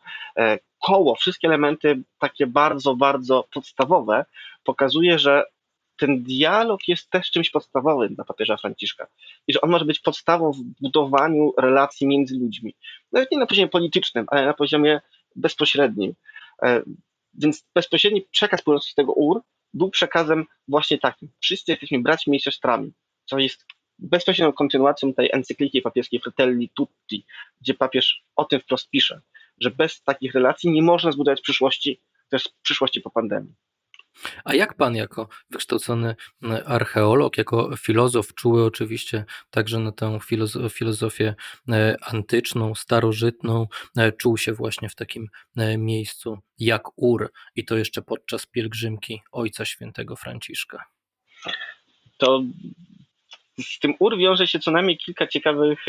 koło, 0.79 1.15
wszystkie 1.15 1.47
elementy 1.47 2.03
takie 2.19 2.47
bardzo, 2.47 2.95
bardzo 2.95 3.47
podstawowe, 3.53 4.25
pokazuje, 4.63 5.19
że 5.19 5.43
ten 5.99 6.23
dialog 6.23 6.87
jest 6.87 7.09
też 7.09 7.31
czymś 7.31 7.49
podstawowym 7.49 8.15
dla 8.15 8.25
papieża 8.25 8.57
Franciszka 8.57 9.07
i 9.47 9.53
że 9.53 9.61
on 9.61 9.69
może 9.69 9.85
być 9.85 9.99
podstawą 9.99 10.51
w 10.51 10.61
budowaniu 10.81 11.53
relacji 11.57 12.07
między 12.07 12.35
ludźmi. 12.35 12.75
Nawet 13.11 13.31
nie 13.31 13.37
na 13.37 13.45
poziomie 13.45 13.67
politycznym, 13.67 14.25
ale 14.27 14.45
na 14.45 14.53
poziomie 14.53 15.01
bezpośrednim. 15.35 16.13
Więc 17.33 17.65
bezpośredni 17.75 18.21
przekaz 18.31 18.61
płynący 18.61 18.89
z 18.91 18.95
tego 18.95 19.13
UR 19.13 19.41
był 19.73 19.89
przekazem 19.89 20.45
właśnie 20.67 20.97
takim. 20.97 21.29
Wszyscy 21.39 21.71
jesteśmy 21.71 22.01
braćmi 22.01 22.37
i 22.37 22.41
siostrami, 22.41 22.93
co 23.25 23.39
jest 23.39 23.65
bezpośrednią 23.99 24.53
kontynuacją 24.53 25.13
tej 25.13 25.29
encykliki 25.33 25.81
papieskiej 25.81 26.19
Fratelli 26.19 26.69
Tutti, 26.69 27.25
gdzie 27.61 27.73
papież 27.73 28.23
o 28.35 28.45
tym 28.45 28.59
wprost 28.59 28.89
pisze, 28.89 29.21
że 29.61 29.71
bez 29.71 30.03
takich 30.03 30.33
relacji 30.33 30.71
nie 30.71 30.81
można 30.81 31.11
zbudować 31.11 31.41
przyszłości, 31.41 32.01
też 32.29 32.49
przyszłości 32.61 33.01
po 33.01 33.09
pandemii. 33.09 33.53
A 34.43 34.53
jak 34.55 34.73
pan 34.73 34.95
jako 34.95 35.27
wykształcony 35.49 36.15
archeolog, 36.65 37.37
jako 37.37 37.77
filozof, 37.77 38.33
czuły 38.33 38.65
oczywiście 38.65 39.25
także 39.49 39.79
na 39.79 39.91
tę 39.91 40.19
filozofię 40.69 41.35
e, 41.69 41.95
antyczną, 42.01 42.75
starożytną, 42.75 43.67
e, 43.97 44.11
czuł 44.11 44.37
się 44.37 44.53
właśnie 44.53 44.89
w 44.89 44.95
takim 44.95 45.27
e, 45.57 45.77
miejscu 45.77 46.37
jak 46.59 46.83
Ur 46.95 47.31
i 47.55 47.65
to 47.65 47.77
jeszcze 47.77 48.01
podczas 48.01 48.45
pielgrzymki 48.45 49.21
Ojca 49.31 49.65
Świętego 49.65 50.15
Franciszka? 50.15 50.83
To 52.17 52.43
z 53.59 53.79
tym 53.79 53.93
UR 53.99 54.17
wiąże 54.17 54.47
się 54.47 54.59
co 54.59 54.71
najmniej 54.71 54.97
kilka 54.97 55.27
ciekawych, 55.27 55.85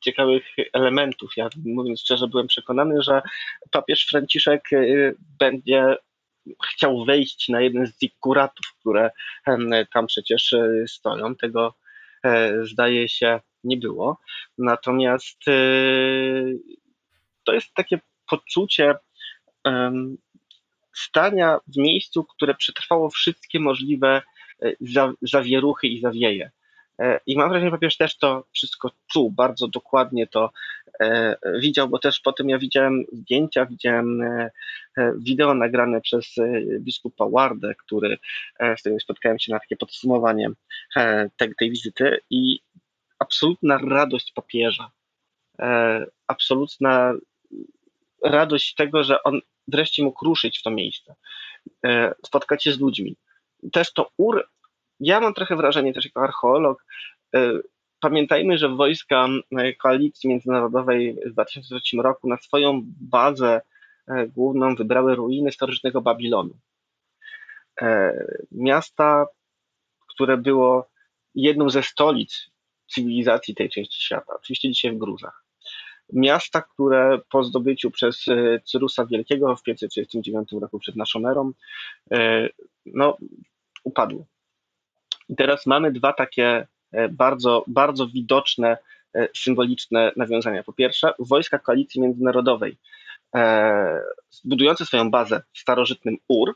ciekawych 0.00 0.44
elementów. 0.72 1.30
Ja 1.36 1.48
mówiąc 1.64 2.00
szczerze, 2.00 2.28
byłem 2.28 2.46
przekonany, 2.46 3.02
że 3.02 3.22
papież 3.70 4.06
Franciszek 4.06 4.68
będzie 5.38 5.96
chciał 6.68 7.04
wejść 7.04 7.48
na 7.48 7.60
jeden 7.60 7.86
z 7.86 8.00
zikuratów, 8.00 8.66
które 8.80 9.10
tam 9.94 10.06
przecież 10.06 10.52
e, 10.52 10.68
stoją. 10.88 11.34
Tego 11.36 11.74
e, 12.24 12.64
zdaje 12.64 13.08
się 13.08 13.40
nie 13.64 13.76
było. 13.76 14.18
Natomiast 14.58 15.48
e, 15.48 15.52
to 17.44 17.52
jest 17.52 17.74
takie 17.74 17.98
poczucie 18.28 18.94
stania 20.94 21.58
w 21.66 21.76
miejscu, 21.76 22.24
które 22.24 22.54
przetrwało 22.54 23.10
wszystkie 23.10 23.60
możliwe 23.60 24.22
zawieruchy 25.22 25.86
i 25.86 26.00
zawieje. 26.00 26.50
I 27.26 27.36
mam 27.36 27.48
wrażenie, 27.48 27.70
że 27.70 27.76
papież 27.76 27.96
też 27.96 28.16
to 28.18 28.46
wszystko 28.54 28.90
czuł, 29.12 29.30
bardzo 29.30 29.68
dokładnie 29.68 30.26
to 30.26 30.50
widział, 31.58 31.88
bo 31.88 31.98
też 31.98 32.20
potem 32.20 32.48
ja 32.48 32.58
widziałem 32.58 33.04
zdjęcia, 33.12 33.66
widziałem 33.66 34.22
e, 34.22 34.50
wideo 35.18 35.54
nagrane 35.54 36.00
przez 36.00 36.34
biskupa 36.80 37.28
Wardę, 37.28 37.74
który, 37.74 38.18
z 38.60 38.80
którym 38.80 39.00
spotkałem 39.00 39.38
się 39.38 39.52
na 39.52 39.60
takie 39.60 39.76
podsumowanie 39.76 40.50
tej, 41.58 41.70
wizyty 41.70 42.18
i 42.30 42.60
absolutna 43.18 43.78
radość 43.78 44.32
papieża, 44.32 44.90
absolutna 46.26 47.14
radość 48.24 48.74
tego, 48.74 49.04
że 49.04 49.22
on 49.22 49.40
wreszcie 49.68 50.02
mógł 50.02 50.24
ruszyć 50.24 50.58
w 50.58 50.62
to 50.62 50.70
miejsce, 50.70 51.14
spotkać 52.26 52.64
się 52.64 52.72
z 52.72 52.80
ludźmi. 52.80 53.16
Też 53.72 53.92
to 53.92 54.10
ur 54.16 54.48
ja 55.00 55.20
mam 55.20 55.34
trochę 55.34 55.56
wrażenie 55.56 55.92
też 55.94 56.04
jako 56.04 56.20
archeolog, 56.20 56.84
e, 57.34 57.52
pamiętajmy, 58.06 58.58
że 58.58 58.68
wojska 58.68 59.28
e, 59.58 59.72
koalicji 59.72 60.30
międzynarodowej 60.30 61.18
w 61.26 61.32
2003 61.32 61.96
roku 61.96 62.28
na 62.28 62.36
swoją 62.36 62.82
bazę 62.84 63.60
e, 64.08 64.26
główną 64.26 64.74
wybrały 64.74 65.14
ruiny 65.14 65.52
starożytnego 65.52 66.00
Babilonu. 66.00 66.58
Miasta, 68.52 69.26
które 70.08 70.36
było 70.36 70.88
jedną 71.34 71.70
ze 71.70 71.82
stolic 71.82 72.50
cywilizacji 72.86 73.54
tej 73.54 73.70
części 73.70 74.04
świata, 74.04 74.32
oczywiście 74.36 74.68
dzisiaj 74.68 74.92
w 74.92 74.98
Gruzach. 74.98 75.44
Miasta, 76.12 76.62
które 76.62 77.18
po 77.30 77.44
zdobyciu 77.44 77.90
przez 77.90 78.24
Cyrusa 78.64 79.06
Wielkiego 79.06 79.56
w 79.56 79.62
539 79.62 80.52
roku 80.52 80.78
przed 80.78 80.96
naszą 80.96 81.28
erą, 81.28 81.52
no, 82.86 83.16
upadły. 83.84 84.24
I 85.28 85.36
teraz 85.36 85.66
mamy 85.66 85.92
dwa 85.92 86.12
takie 86.12 86.46
e, 86.46 86.66
bardzo, 87.10 87.64
bardzo 87.66 88.06
widoczne, 88.06 88.78
e, 89.14 89.28
symboliczne 89.36 90.12
nawiązania. 90.16 90.62
Po 90.62 90.72
pierwsze, 90.72 91.12
wojska 91.18 91.58
koalicji 91.58 92.00
międzynarodowej, 92.00 92.76
e, 93.34 94.00
budujące 94.44 94.86
swoją 94.86 95.10
bazę 95.10 95.42
w 95.52 95.58
starożytnym 95.58 96.16
Ur, 96.28 96.54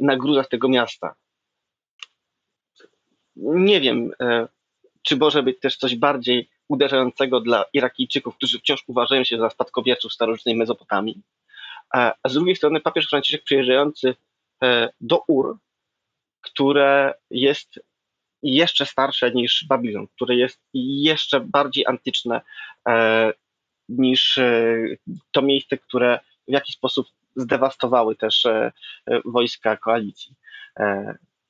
na 0.00 0.16
gruzach 0.16 0.48
tego 0.48 0.68
miasta. 0.68 1.14
Nie 3.36 3.80
wiem, 3.80 4.10
czy 5.02 5.16
może 5.16 5.42
być 5.42 5.60
też 5.60 5.76
coś 5.76 5.96
bardziej 5.96 6.50
uderzającego 6.68 7.40
dla 7.40 7.64
Irakijczyków, 7.72 8.36
którzy 8.36 8.58
wciąż 8.58 8.84
uważają 8.86 9.24
się 9.24 9.38
za 9.38 9.50
spadkobierców 9.50 10.12
starożytnej 10.12 10.56
Mezopotamii. 10.56 11.22
A 11.90 12.14
z 12.24 12.34
drugiej 12.34 12.56
strony 12.56 12.80
papież 12.80 13.08
Franciszek 13.08 13.44
przyjeżdżający 13.44 14.14
do 15.00 15.24
Ur 15.28 15.58
które 16.40 17.14
jest 17.30 17.80
jeszcze 18.42 18.86
starsze 18.86 19.30
niż 19.30 19.64
Babilon, 19.68 20.06
które 20.06 20.34
jest 20.34 20.60
jeszcze 20.74 21.40
bardziej 21.40 21.86
antyczne 21.86 22.40
e, 22.88 23.32
niż 23.88 24.38
e, 24.38 24.76
to 25.30 25.42
miejsce, 25.42 25.78
które 25.78 26.20
w 26.48 26.52
jakiś 26.52 26.76
sposób 26.76 27.06
zdewastowały 27.36 28.16
też 28.16 28.46
e, 28.46 28.72
wojska 29.24 29.76
koalicji. 29.76 30.34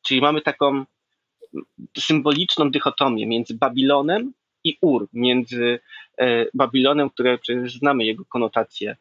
Czyli 0.03 0.20
mamy 0.20 0.40
taką 0.40 0.85
symboliczną 1.98 2.70
dychotomię 2.70 3.26
między 3.26 3.55
Babilonem 3.55 4.33
i 4.64 4.79
Ur, 4.81 5.09
między 5.12 5.81
Babilonem, 6.55 7.11
które 7.11 7.38
przecież 7.38 7.79
znamy 7.79 8.05
jego 8.05 8.24
konotacje 8.24 8.96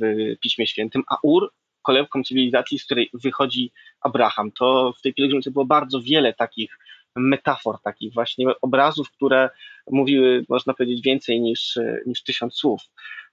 w 0.00 0.34
Piśmie 0.40 0.66
Świętym, 0.66 1.02
a 1.08 1.16
Ur, 1.22 1.52
kolebką 1.82 2.22
cywilizacji, 2.22 2.78
z 2.78 2.84
której 2.84 3.10
wychodzi 3.14 3.72
Abraham. 4.00 4.52
To 4.52 4.92
w 4.98 5.02
tej 5.02 5.14
pielgrzymce 5.14 5.50
było 5.50 5.64
bardzo 5.64 6.00
wiele 6.00 6.34
takich 6.34 6.78
metafor, 7.16 7.80
takich 7.82 8.14
właśnie 8.14 8.46
obrazów, 8.60 9.10
które 9.10 9.50
mówiły, 9.90 10.44
można 10.48 10.74
powiedzieć, 10.74 11.02
więcej 11.04 11.40
niż, 11.40 11.78
niż 12.06 12.22
tysiąc 12.22 12.54
słów. 12.54 12.82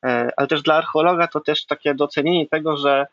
E, 0.04 0.30
ale 0.38 0.48
też 0.48 0.62
dla 0.62 0.76
archeologa 0.76 1.28
to 1.28 1.40
też 1.40 1.66
takie 1.66 1.96
docenienie 1.96 2.48
tego, 2.48 2.78
że 2.78 3.08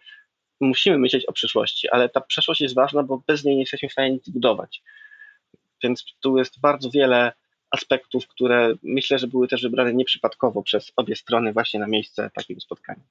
musimy 0.60 0.98
myśleć 0.98 1.26
o 1.26 1.32
przyszłości, 1.32 1.90
ale 1.90 2.08
ta 2.08 2.20
przeszłość 2.20 2.60
jest 2.60 2.74
ważna, 2.74 3.02
bo 3.02 3.22
bez 3.26 3.44
niej 3.44 3.54
nie 3.54 3.62
jesteśmy 3.62 3.88
w 3.88 3.92
stanie 3.92 4.10
nic 4.10 4.28
budować. 4.28 4.82
Więc 5.82 6.04
tu 6.20 6.38
jest 6.38 6.60
bardzo 6.60 6.90
wiele 6.90 7.32
aspektów, 7.70 8.28
które 8.28 8.74
myślę, 8.82 9.18
że 9.18 9.26
były 9.26 9.48
też 9.48 9.62
wybrane 9.62 9.94
nieprzypadkowo 9.94 10.62
przez 10.62 10.92
obie 10.96 11.16
strony 11.16 11.52
właśnie 11.52 11.80
na 11.80 11.86
miejsce 11.86 12.30
takiego 12.34 12.60
spotkania. 12.60 13.02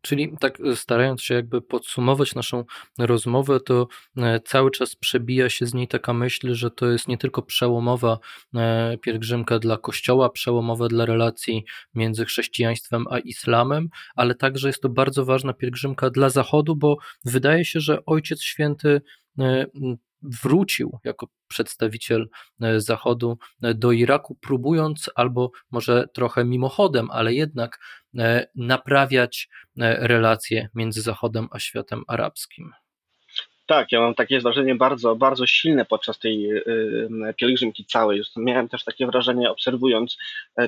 Czyli 0.00 0.36
tak 0.40 0.60
e, 0.60 0.76
starając 0.76 1.22
się 1.22 1.34
jakby 1.34 1.62
podsumować 1.62 2.34
naszą 2.34 2.64
rozmowę, 2.98 3.60
to 3.60 3.88
e, 4.16 4.40
cały 4.40 4.70
czas 4.70 4.96
przebija 4.96 5.48
się 5.48 5.66
z 5.66 5.74
niej 5.74 5.88
taka 5.88 6.12
myśl, 6.12 6.54
że 6.54 6.70
to 6.70 6.86
jest 6.86 7.08
nie 7.08 7.18
tylko 7.18 7.42
przełomowa 7.42 8.18
e, 8.54 8.98
pielgrzymka 8.98 9.58
dla 9.58 9.76
Kościoła, 9.76 10.30
przełomowa 10.30 10.88
dla 10.88 11.06
relacji 11.06 11.64
między 11.94 12.24
chrześcijaństwem 12.24 13.04
a 13.10 13.18
islamem, 13.18 13.88
ale 14.14 14.34
także 14.34 14.68
jest 14.68 14.82
to 14.82 14.88
bardzo 14.88 15.24
ważna 15.24 15.52
pielgrzymka 15.52 16.10
dla 16.10 16.30
Zachodu, 16.30 16.76
bo 16.76 16.96
wydaje 17.24 17.64
się, 17.64 17.80
że 17.80 18.04
Ojciec 18.06 18.42
Święty 18.42 19.00
wrócił 20.24 20.98
jako 21.04 21.26
przedstawiciel 21.48 22.28
e, 22.62 22.80
Zachodu 22.80 23.38
e, 23.62 23.74
do 23.74 23.92
Iraku, 23.92 24.38
próbując 24.40 25.10
albo 25.14 25.50
może 25.70 26.08
trochę 26.14 26.44
mimochodem, 26.44 27.10
ale 27.10 27.34
jednak 27.34 27.78
e, 28.18 28.46
naprawiać 28.54 29.48
relacje 29.76 30.68
między 30.74 31.02
Zachodem 31.02 31.48
a 31.50 31.58
światem 31.58 32.02
arabskim. 32.08 32.70
Tak, 33.66 33.92
ja 33.92 34.00
mam 34.00 34.14
takie 34.14 34.40
wrażenie 34.40 34.74
bardzo, 34.74 35.16
bardzo 35.16 35.46
silne 35.46 35.84
podczas 35.84 36.18
tej 36.18 36.50
pielgrzymki 37.36 37.84
całej. 37.84 38.22
Miałem 38.36 38.68
też 38.68 38.84
takie 38.84 39.06
wrażenie, 39.06 39.50
obserwując 39.50 40.18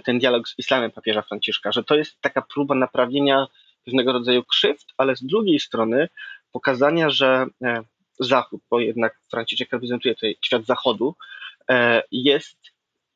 ten 0.05 0.19
dialog 0.19 0.49
z 0.49 0.59
islamem 0.59 0.90
papieża 0.90 1.23
Franciszka, 1.23 1.73
że 1.73 1.85
to 1.85 1.95
jest 1.95 2.21
taka 2.21 2.42
próba 2.42 2.75
naprawienia 2.75 3.47
pewnego 3.85 4.12
rodzaju 4.12 4.45
krzywd, 4.45 4.87
ale 4.97 5.16
z 5.16 5.23
drugiej 5.23 5.61
strony 5.61 6.09
pokazania, 6.53 7.11
że 7.11 7.47
Zachód, 8.18 8.61
bo 8.70 8.81
jednak 8.81 9.20
Franciszek 9.31 9.72
reprezentuje 9.72 10.14
tutaj 10.14 10.37
świat 10.44 10.66
Zachodu, 10.66 11.14
e, 11.70 12.02
jest 12.12 12.59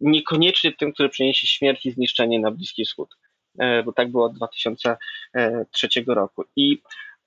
niekoniecznie 0.01 0.73
tym, 0.73 0.93
który 0.93 1.09
przyniesie 1.09 1.47
śmierć 1.47 1.87
i 1.87 1.93
zniszczenie 1.93 2.41
na 2.41 2.51
Bliski 2.51 2.85
Wschód, 2.85 3.17
e, 3.59 3.83
bo 3.83 3.93
tak 3.93 4.11
było 4.11 4.25
od 4.25 4.35
2003 4.35 6.15
roku. 6.15 6.45
I 6.57 6.83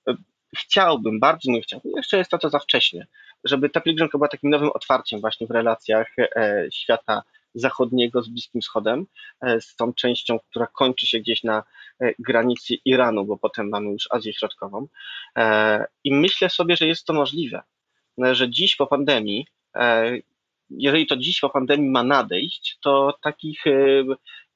e, 0.08 0.14
chciałbym, 0.56 1.20
bardzo 1.20 1.52
bym 1.52 1.62
chciał, 1.62 1.80
jeszcze 1.96 2.18
jest 2.18 2.30
to 2.30 2.38
co 2.38 2.50
za 2.50 2.58
wcześnie, 2.58 3.06
żeby 3.44 3.70
ta 3.70 3.80
pielgrzymka 3.80 4.18
była 4.18 4.28
takim 4.28 4.50
nowym 4.50 4.70
otwarciem 4.74 5.20
właśnie 5.20 5.46
w 5.46 5.50
relacjach 5.50 6.16
świata 6.72 7.22
zachodniego 7.54 8.22
z 8.22 8.28
Bliskim 8.28 8.60
Wschodem, 8.60 9.06
z 9.60 9.76
tą 9.76 9.94
częścią, 9.94 10.38
która 10.50 10.66
kończy 10.66 11.06
się 11.06 11.20
gdzieś 11.20 11.42
na 11.42 11.62
granicy 12.18 12.74
Iranu, 12.84 13.24
bo 13.24 13.36
potem 13.36 13.68
mamy 13.68 13.90
już 13.90 14.08
Azję 14.10 14.32
Środkową. 14.32 14.86
I 16.04 16.14
myślę 16.14 16.50
sobie, 16.50 16.76
że 16.76 16.86
jest 16.86 17.06
to 17.06 17.12
możliwe, 17.12 17.62
że 18.32 18.50
dziś 18.50 18.76
po 18.76 18.86
pandemii, 18.86 19.46
jeżeli 20.70 21.06
to 21.06 21.16
dziś 21.16 21.40
po 21.40 21.50
pandemii 21.50 21.90
ma 21.90 22.02
nadejść, 22.02 22.78
to 22.82 23.18
takich, 23.22 23.64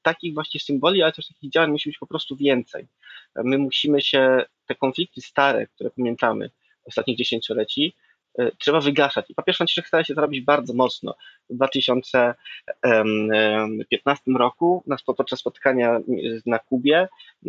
takich 0.01 0.33
właśnie 0.33 0.59
symboli, 0.59 1.01
ale 1.01 1.11
też 1.11 1.27
takich 1.27 1.51
działań 1.51 1.71
musi 1.71 1.89
być 1.89 1.97
po 1.97 2.07
prostu 2.07 2.35
więcej. 2.35 2.87
My 3.35 3.57
musimy 3.57 4.01
się, 4.01 4.43
te 4.65 4.75
konflikty 4.75 5.21
stare, 5.21 5.67
które 5.67 5.89
pamiętamy 5.89 6.49
ostatnich 6.85 7.17
dziesięcioleci, 7.17 7.93
E, 7.93 8.08
trzeba 8.57 8.81
wygaszać. 8.81 9.25
I 9.29 9.35
papież 9.35 9.57
Franciszek 9.57 9.87
stara 9.87 10.03
się 10.03 10.15
to 10.15 10.21
robić 10.21 10.45
bardzo 10.45 10.73
mocno. 10.73 11.15
W 11.49 11.55
2015 11.55 14.31
roku 14.37 14.83
podczas 15.17 15.39
spotkania 15.39 15.99
na 16.45 16.59
Kubie 16.59 17.07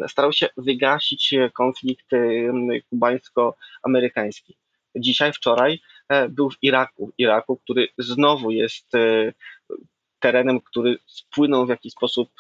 starał 0.09 0.33
się 0.33 0.49
wygasić 0.57 1.35
konflikt 1.55 2.07
kubańsko-amerykański. 2.90 4.57
Dzisiaj, 4.97 5.33
wczoraj 5.33 5.81
e, 6.09 6.29
był 6.29 6.51
w 6.51 6.57
Iraku, 6.62 7.12
Iraku, 7.19 7.57
który 7.57 7.88
znowu 7.99 8.51
jest 8.51 8.95
e, 8.95 9.33
terenem, 10.19 10.61
który 10.61 10.99
spłynął 11.07 11.66
w 11.66 11.69
jakiś 11.69 11.93
sposób 11.93 12.31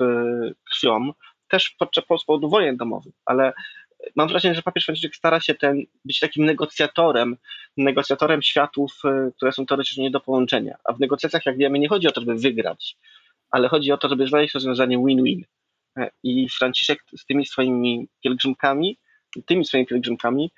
krwią, 0.70 1.12
też 1.48 1.70
podczas 1.78 2.04
powodu 2.04 2.48
wojen 2.48 2.76
domowych, 2.76 3.14
ale 3.24 3.52
mam 4.16 4.28
wrażenie, 4.28 4.54
że 4.54 4.62
papież 4.62 4.84
Franciszek 4.84 5.16
stara 5.16 5.40
się 5.40 5.54
ten, 5.54 5.82
być 6.04 6.20
takim 6.20 6.44
negocjatorem, 6.44 7.36
negocjatorem 7.76 8.42
światów, 8.42 8.92
y, 9.04 9.32
które 9.36 9.52
są 9.52 9.66
teoretycznie 9.66 10.04
nie 10.04 10.10
do 10.10 10.20
połączenia. 10.20 10.76
A 10.84 10.92
w 10.92 11.00
negocjacjach, 11.00 11.46
jak 11.46 11.56
wiemy, 11.56 11.78
nie 11.78 11.88
chodzi 11.88 12.08
o 12.08 12.12
to, 12.12 12.20
żeby 12.20 12.34
wygrać, 12.34 12.96
ale 13.50 13.68
chodzi 13.68 13.92
o 13.92 13.98
to, 13.98 14.08
żeby 14.08 14.26
znaleźć 14.26 14.54
rozwiązanie 14.54 14.98
win-win. 14.98 15.44
E, 15.98 16.10
I 16.22 16.48
Franciszek 16.48 17.04
z 17.16 17.26
tymi 17.26 17.46
swoimi 17.46 18.08
pielgrzymkami, 18.22 18.98
tymi 19.46 19.64
swoimi 19.64 19.86
pielgrzymkami 19.86 20.52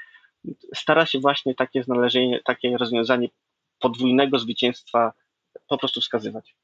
stara 0.75 1.07
się 1.07 1.19
właśnie 1.19 1.55
takie 1.55 1.83
znalezienie, 1.83 2.41
takie 2.45 2.77
rozwiązanie 2.79 3.29
podwójnego 3.79 4.39
zwycięstwa 4.39 5.13
po 5.69 5.79
prostu 5.79 6.01
wskazywać. 6.01 6.55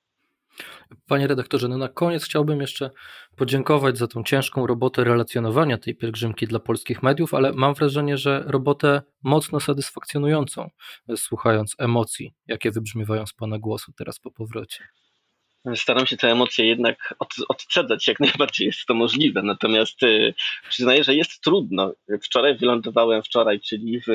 Panie 1.07 1.27
redaktorze, 1.27 1.68
no 1.68 1.79
na 1.79 1.88
koniec 1.88 2.25
chciałbym 2.25 2.61
jeszcze 2.61 2.90
podziękować 3.37 3.99
za 3.99 4.07
tą 4.07 4.23
ciężką 4.23 4.66
robotę 4.66 5.05
relacjonowania 5.05 5.79
tej 5.79 5.97
pielgrzymki 5.97 6.47
dla 6.47 6.59
polskich 6.59 7.03
mediów, 7.03 7.35
ale 7.35 7.53
mam 7.53 7.75
wrażenie, 7.75 8.16
że 8.16 8.44
robotę 8.47 9.03
mocno 9.23 9.61
satysfakcjonującą, 9.61 10.71
słuchając 11.16 11.75
emocji, 11.79 12.35
jakie 12.47 12.71
wybrzmiewają 12.71 13.27
z 13.27 13.33
Pana 13.33 13.59
głosu 13.59 13.92
teraz 13.92 14.18
po 14.18 14.31
powrocie. 14.31 14.85
Staram 15.75 16.07
się 16.07 16.17
te 16.17 16.31
emocje 16.31 16.67
jednak 16.67 17.15
od, 17.19 17.35
odcedzać, 17.49 18.09
jak 18.09 18.21
najbardziej 18.21 18.67
jest 18.67 18.87
to 18.87 18.95
możliwe. 18.95 19.43
Natomiast 19.43 20.03
y, 20.03 20.35
przyznaję, 20.69 21.05
że 21.05 21.15
jest 21.15 21.41
trudno. 21.41 21.93
Wczoraj 22.23 22.57
wylądowałem, 22.57 23.23
wczoraj, 23.23 23.61
czyli 23.61 24.01
w 24.01 24.07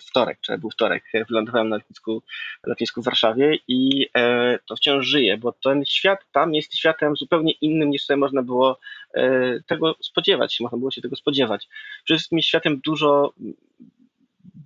wtorek, 0.00 0.38
czy 0.40 0.58
był 0.58 0.70
wtorek, 0.70 1.04
wylądowałem 1.28 1.68
na 1.68 1.76
lotnisku, 1.76 2.22
lotnisku 2.66 3.02
w 3.02 3.04
Warszawie 3.04 3.58
i 3.68 4.08
e, 4.16 4.58
to 4.66 4.76
wciąż 4.76 5.06
żyje, 5.06 5.38
bo 5.38 5.52
ten 5.52 5.84
świat 5.84 6.18
tam 6.32 6.54
jest 6.54 6.76
światem 6.76 7.16
zupełnie 7.16 7.52
innym 7.60 7.90
niż 7.90 8.04
sobie 8.04 8.16
można 8.16 8.42
było 8.42 8.78
e, 9.14 9.60
tego 9.66 9.96
spodziewać, 10.02 10.60
można 10.60 10.78
było 10.78 10.90
się 10.90 11.02
tego 11.02 11.16
spodziewać. 11.16 11.68
Przede 12.04 12.18
wszystkim 12.18 12.42
światem 12.42 12.80
dużo 12.84 13.32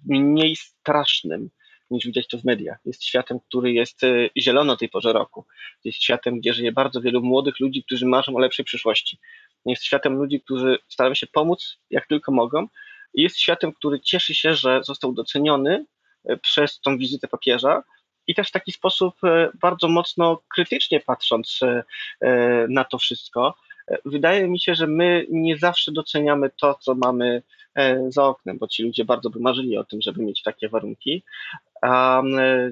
mniej 0.04 0.56
strasznym 0.56 1.50
niż 1.90 2.06
widać 2.06 2.28
to 2.28 2.38
w 2.38 2.44
mediach. 2.44 2.78
Jest 2.84 3.04
światem, 3.04 3.40
który 3.40 3.72
jest 3.72 4.04
e, 4.04 4.28
zielono 4.38 4.76
tej 4.76 4.88
porze 4.88 5.12
roku. 5.12 5.46
Jest 5.84 6.02
światem, 6.02 6.40
gdzie 6.40 6.52
żyje 6.52 6.72
bardzo 6.72 7.00
wielu 7.00 7.22
młodych 7.22 7.60
ludzi, 7.60 7.84
którzy 7.84 8.06
marzą 8.06 8.36
o 8.36 8.38
lepszej 8.38 8.64
przyszłości. 8.64 9.18
Jest 9.66 9.84
światem 9.84 10.14
ludzi, 10.14 10.40
którzy 10.40 10.78
starają 10.88 11.14
się 11.14 11.26
pomóc 11.26 11.78
jak 11.90 12.06
tylko 12.06 12.32
mogą. 12.32 12.66
Jest 13.14 13.38
światem, 13.38 13.72
który 13.72 14.00
cieszy 14.00 14.34
się, 14.34 14.54
że 14.54 14.80
został 14.84 15.12
doceniony 15.12 15.84
e, 16.24 16.36
przez 16.36 16.80
tą 16.80 16.98
wizytę 16.98 17.28
papieża 17.28 17.82
i 18.26 18.34
też 18.34 18.48
w 18.48 18.52
taki 18.52 18.72
sposób 18.72 19.14
e, 19.24 19.50
bardzo 19.60 19.88
mocno 19.88 20.42
krytycznie 20.54 21.00
patrząc 21.00 21.60
na 22.68 22.84
to 22.84 22.98
wszystko. 22.98 23.54
Wydaje 24.04 24.48
mi 24.48 24.60
się, 24.60 24.74
że 24.74 24.86
my 24.86 25.26
nie 25.30 25.58
zawsze 25.58 25.92
doceniamy 25.92 26.50
to, 26.60 26.74
co 26.74 26.94
mamy 26.94 27.42
za 28.08 28.24
oknem, 28.24 28.58
bo 28.58 28.68
ci 28.68 28.82
ludzie 28.82 29.04
bardzo 29.04 29.30
by 29.30 29.40
marzyli 29.40 29.78
o 29.78 29.84
tym, 29.84 30.00
żeby 30.02 30.22
mieć 30.22 30.42
takie 30.42 30.68
warunki, 30.68 31.22
a 31.82 32.22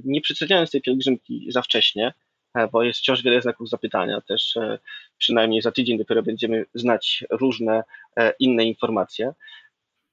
nie 0.05 0.21
przeceniając 0.21 0.71
tej 0.71 0.83
pielgrzymki 0.83 1.47
za 1.49 1.63
wcześnie, 1.63 2.15
e, 2.55 2.69
bo 2.69 2.83
jest 2.83 2.99
wciąż 2.99 3.23
wiele 3.23 3.43
znaków 3.43 3.69
zapytania, 3.69 4.21
też 4.21 4.57
e, 4.57 4.79
przynajmniej 5.19 5.63
za 5.63 5.73
tydzień 5.73 5.99
dopiero 5.99 6.23
będziemy 6.23 6.67
znać 6.75 7.25
różne 7.31 7.83
e, 8.17 8.33
inne 8.39 8.65
informacje, 8.65 9.33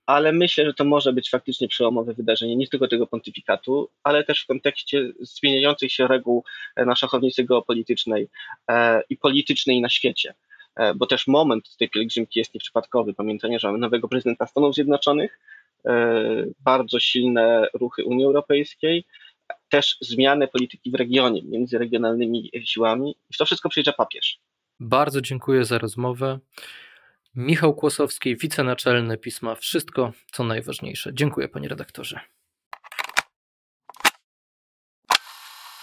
ale 0.06 0.32
myślę, 0.32 0.66
że 0.66 0.74
to 0.74 0.86
może 0.86 1.14
być 1.14 1.30
faktycznie 1.30 1.68
przełomowe 1.68 2.14
wydarzenie, 2.14 2.56
nie 2.56 2.68
tylko 2.68 2.88
tego 2.88 3.08
pontyfikatu, 3.08 3.90
ale 4.04 4.24
też 4.24 4.44
w 4.44 4.48
kontekście 4.48 5.12
zmieniających 5.20 5.92
się 5.92 6.08
reguł 6.08 6.44
na 6.78 6.96
szachownicy 6.96 7.44
geopolitycznej 7.44 8.30
i 9.10 9.18
politycznej 9.18 9.82
na 9.82 9.90
świecie. 9.90 10.34
Bo 10.96 11.06
też 11.06 11.28
moment 11.28 11.78
tej 11.78 11.90
pielgrzymki 11.90 12.40
jest 12.40 12.54
nieprzypadkowy. 12.54 13.14
Pamiętanie, 13.14 13.60
że 13.60 13.68
mamy 13.68 13.80
nowego 13.80 14.08
prezydenta 14.08 14.48
Stanów 14.48 14.76
Zjednoczonych, 14.76 15.40
E, 15.86 16.46
bardzo 16.60 17.00
silne 17.00 17.68
ruchy 17.74 18.06
Unii 18.06 18.26
Europejskiej, 18.26 19.06
też 19.70 19.98
zmiany 20.02 20.48
polityki 20.48 20.92
w 20.92 20.96
regionie 20.96 21.42
między 21.44 21.78
regionalnymi 21.78 22.52
siłami. 22.64 23.16
I 23.30 23.34
w 23.34 23.38
to 23.38 23.46
wszystko 23.46 23.70
przyjeżdża 23.70 23.94
papież. 23.94 24.40
Bardzo 24.80 25.22
dziękuję 25.22 25.66
za 25.66 25.78
rozmowę. 25.78 26.40
Michał 27.36 27.74
Kłosowski, 27.74 28.38
wicenaczelny 28.38 29.18
pisma 29.18 29.56
Wszystko, 29.56 30.12
co 30.32 30.44
najważniejsze. 30.44 31.14
Dziękuję, 31.14 31.48
panie 31.48 31.70
redaktorze. 31.70 32.20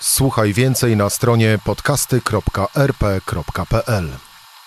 Słuchaj 0.00 0.52
więcej 0.52 0.96
na 0.96 1.10
stronie 1.10 1.58
podcasty.rp.pl. 1.64 4.31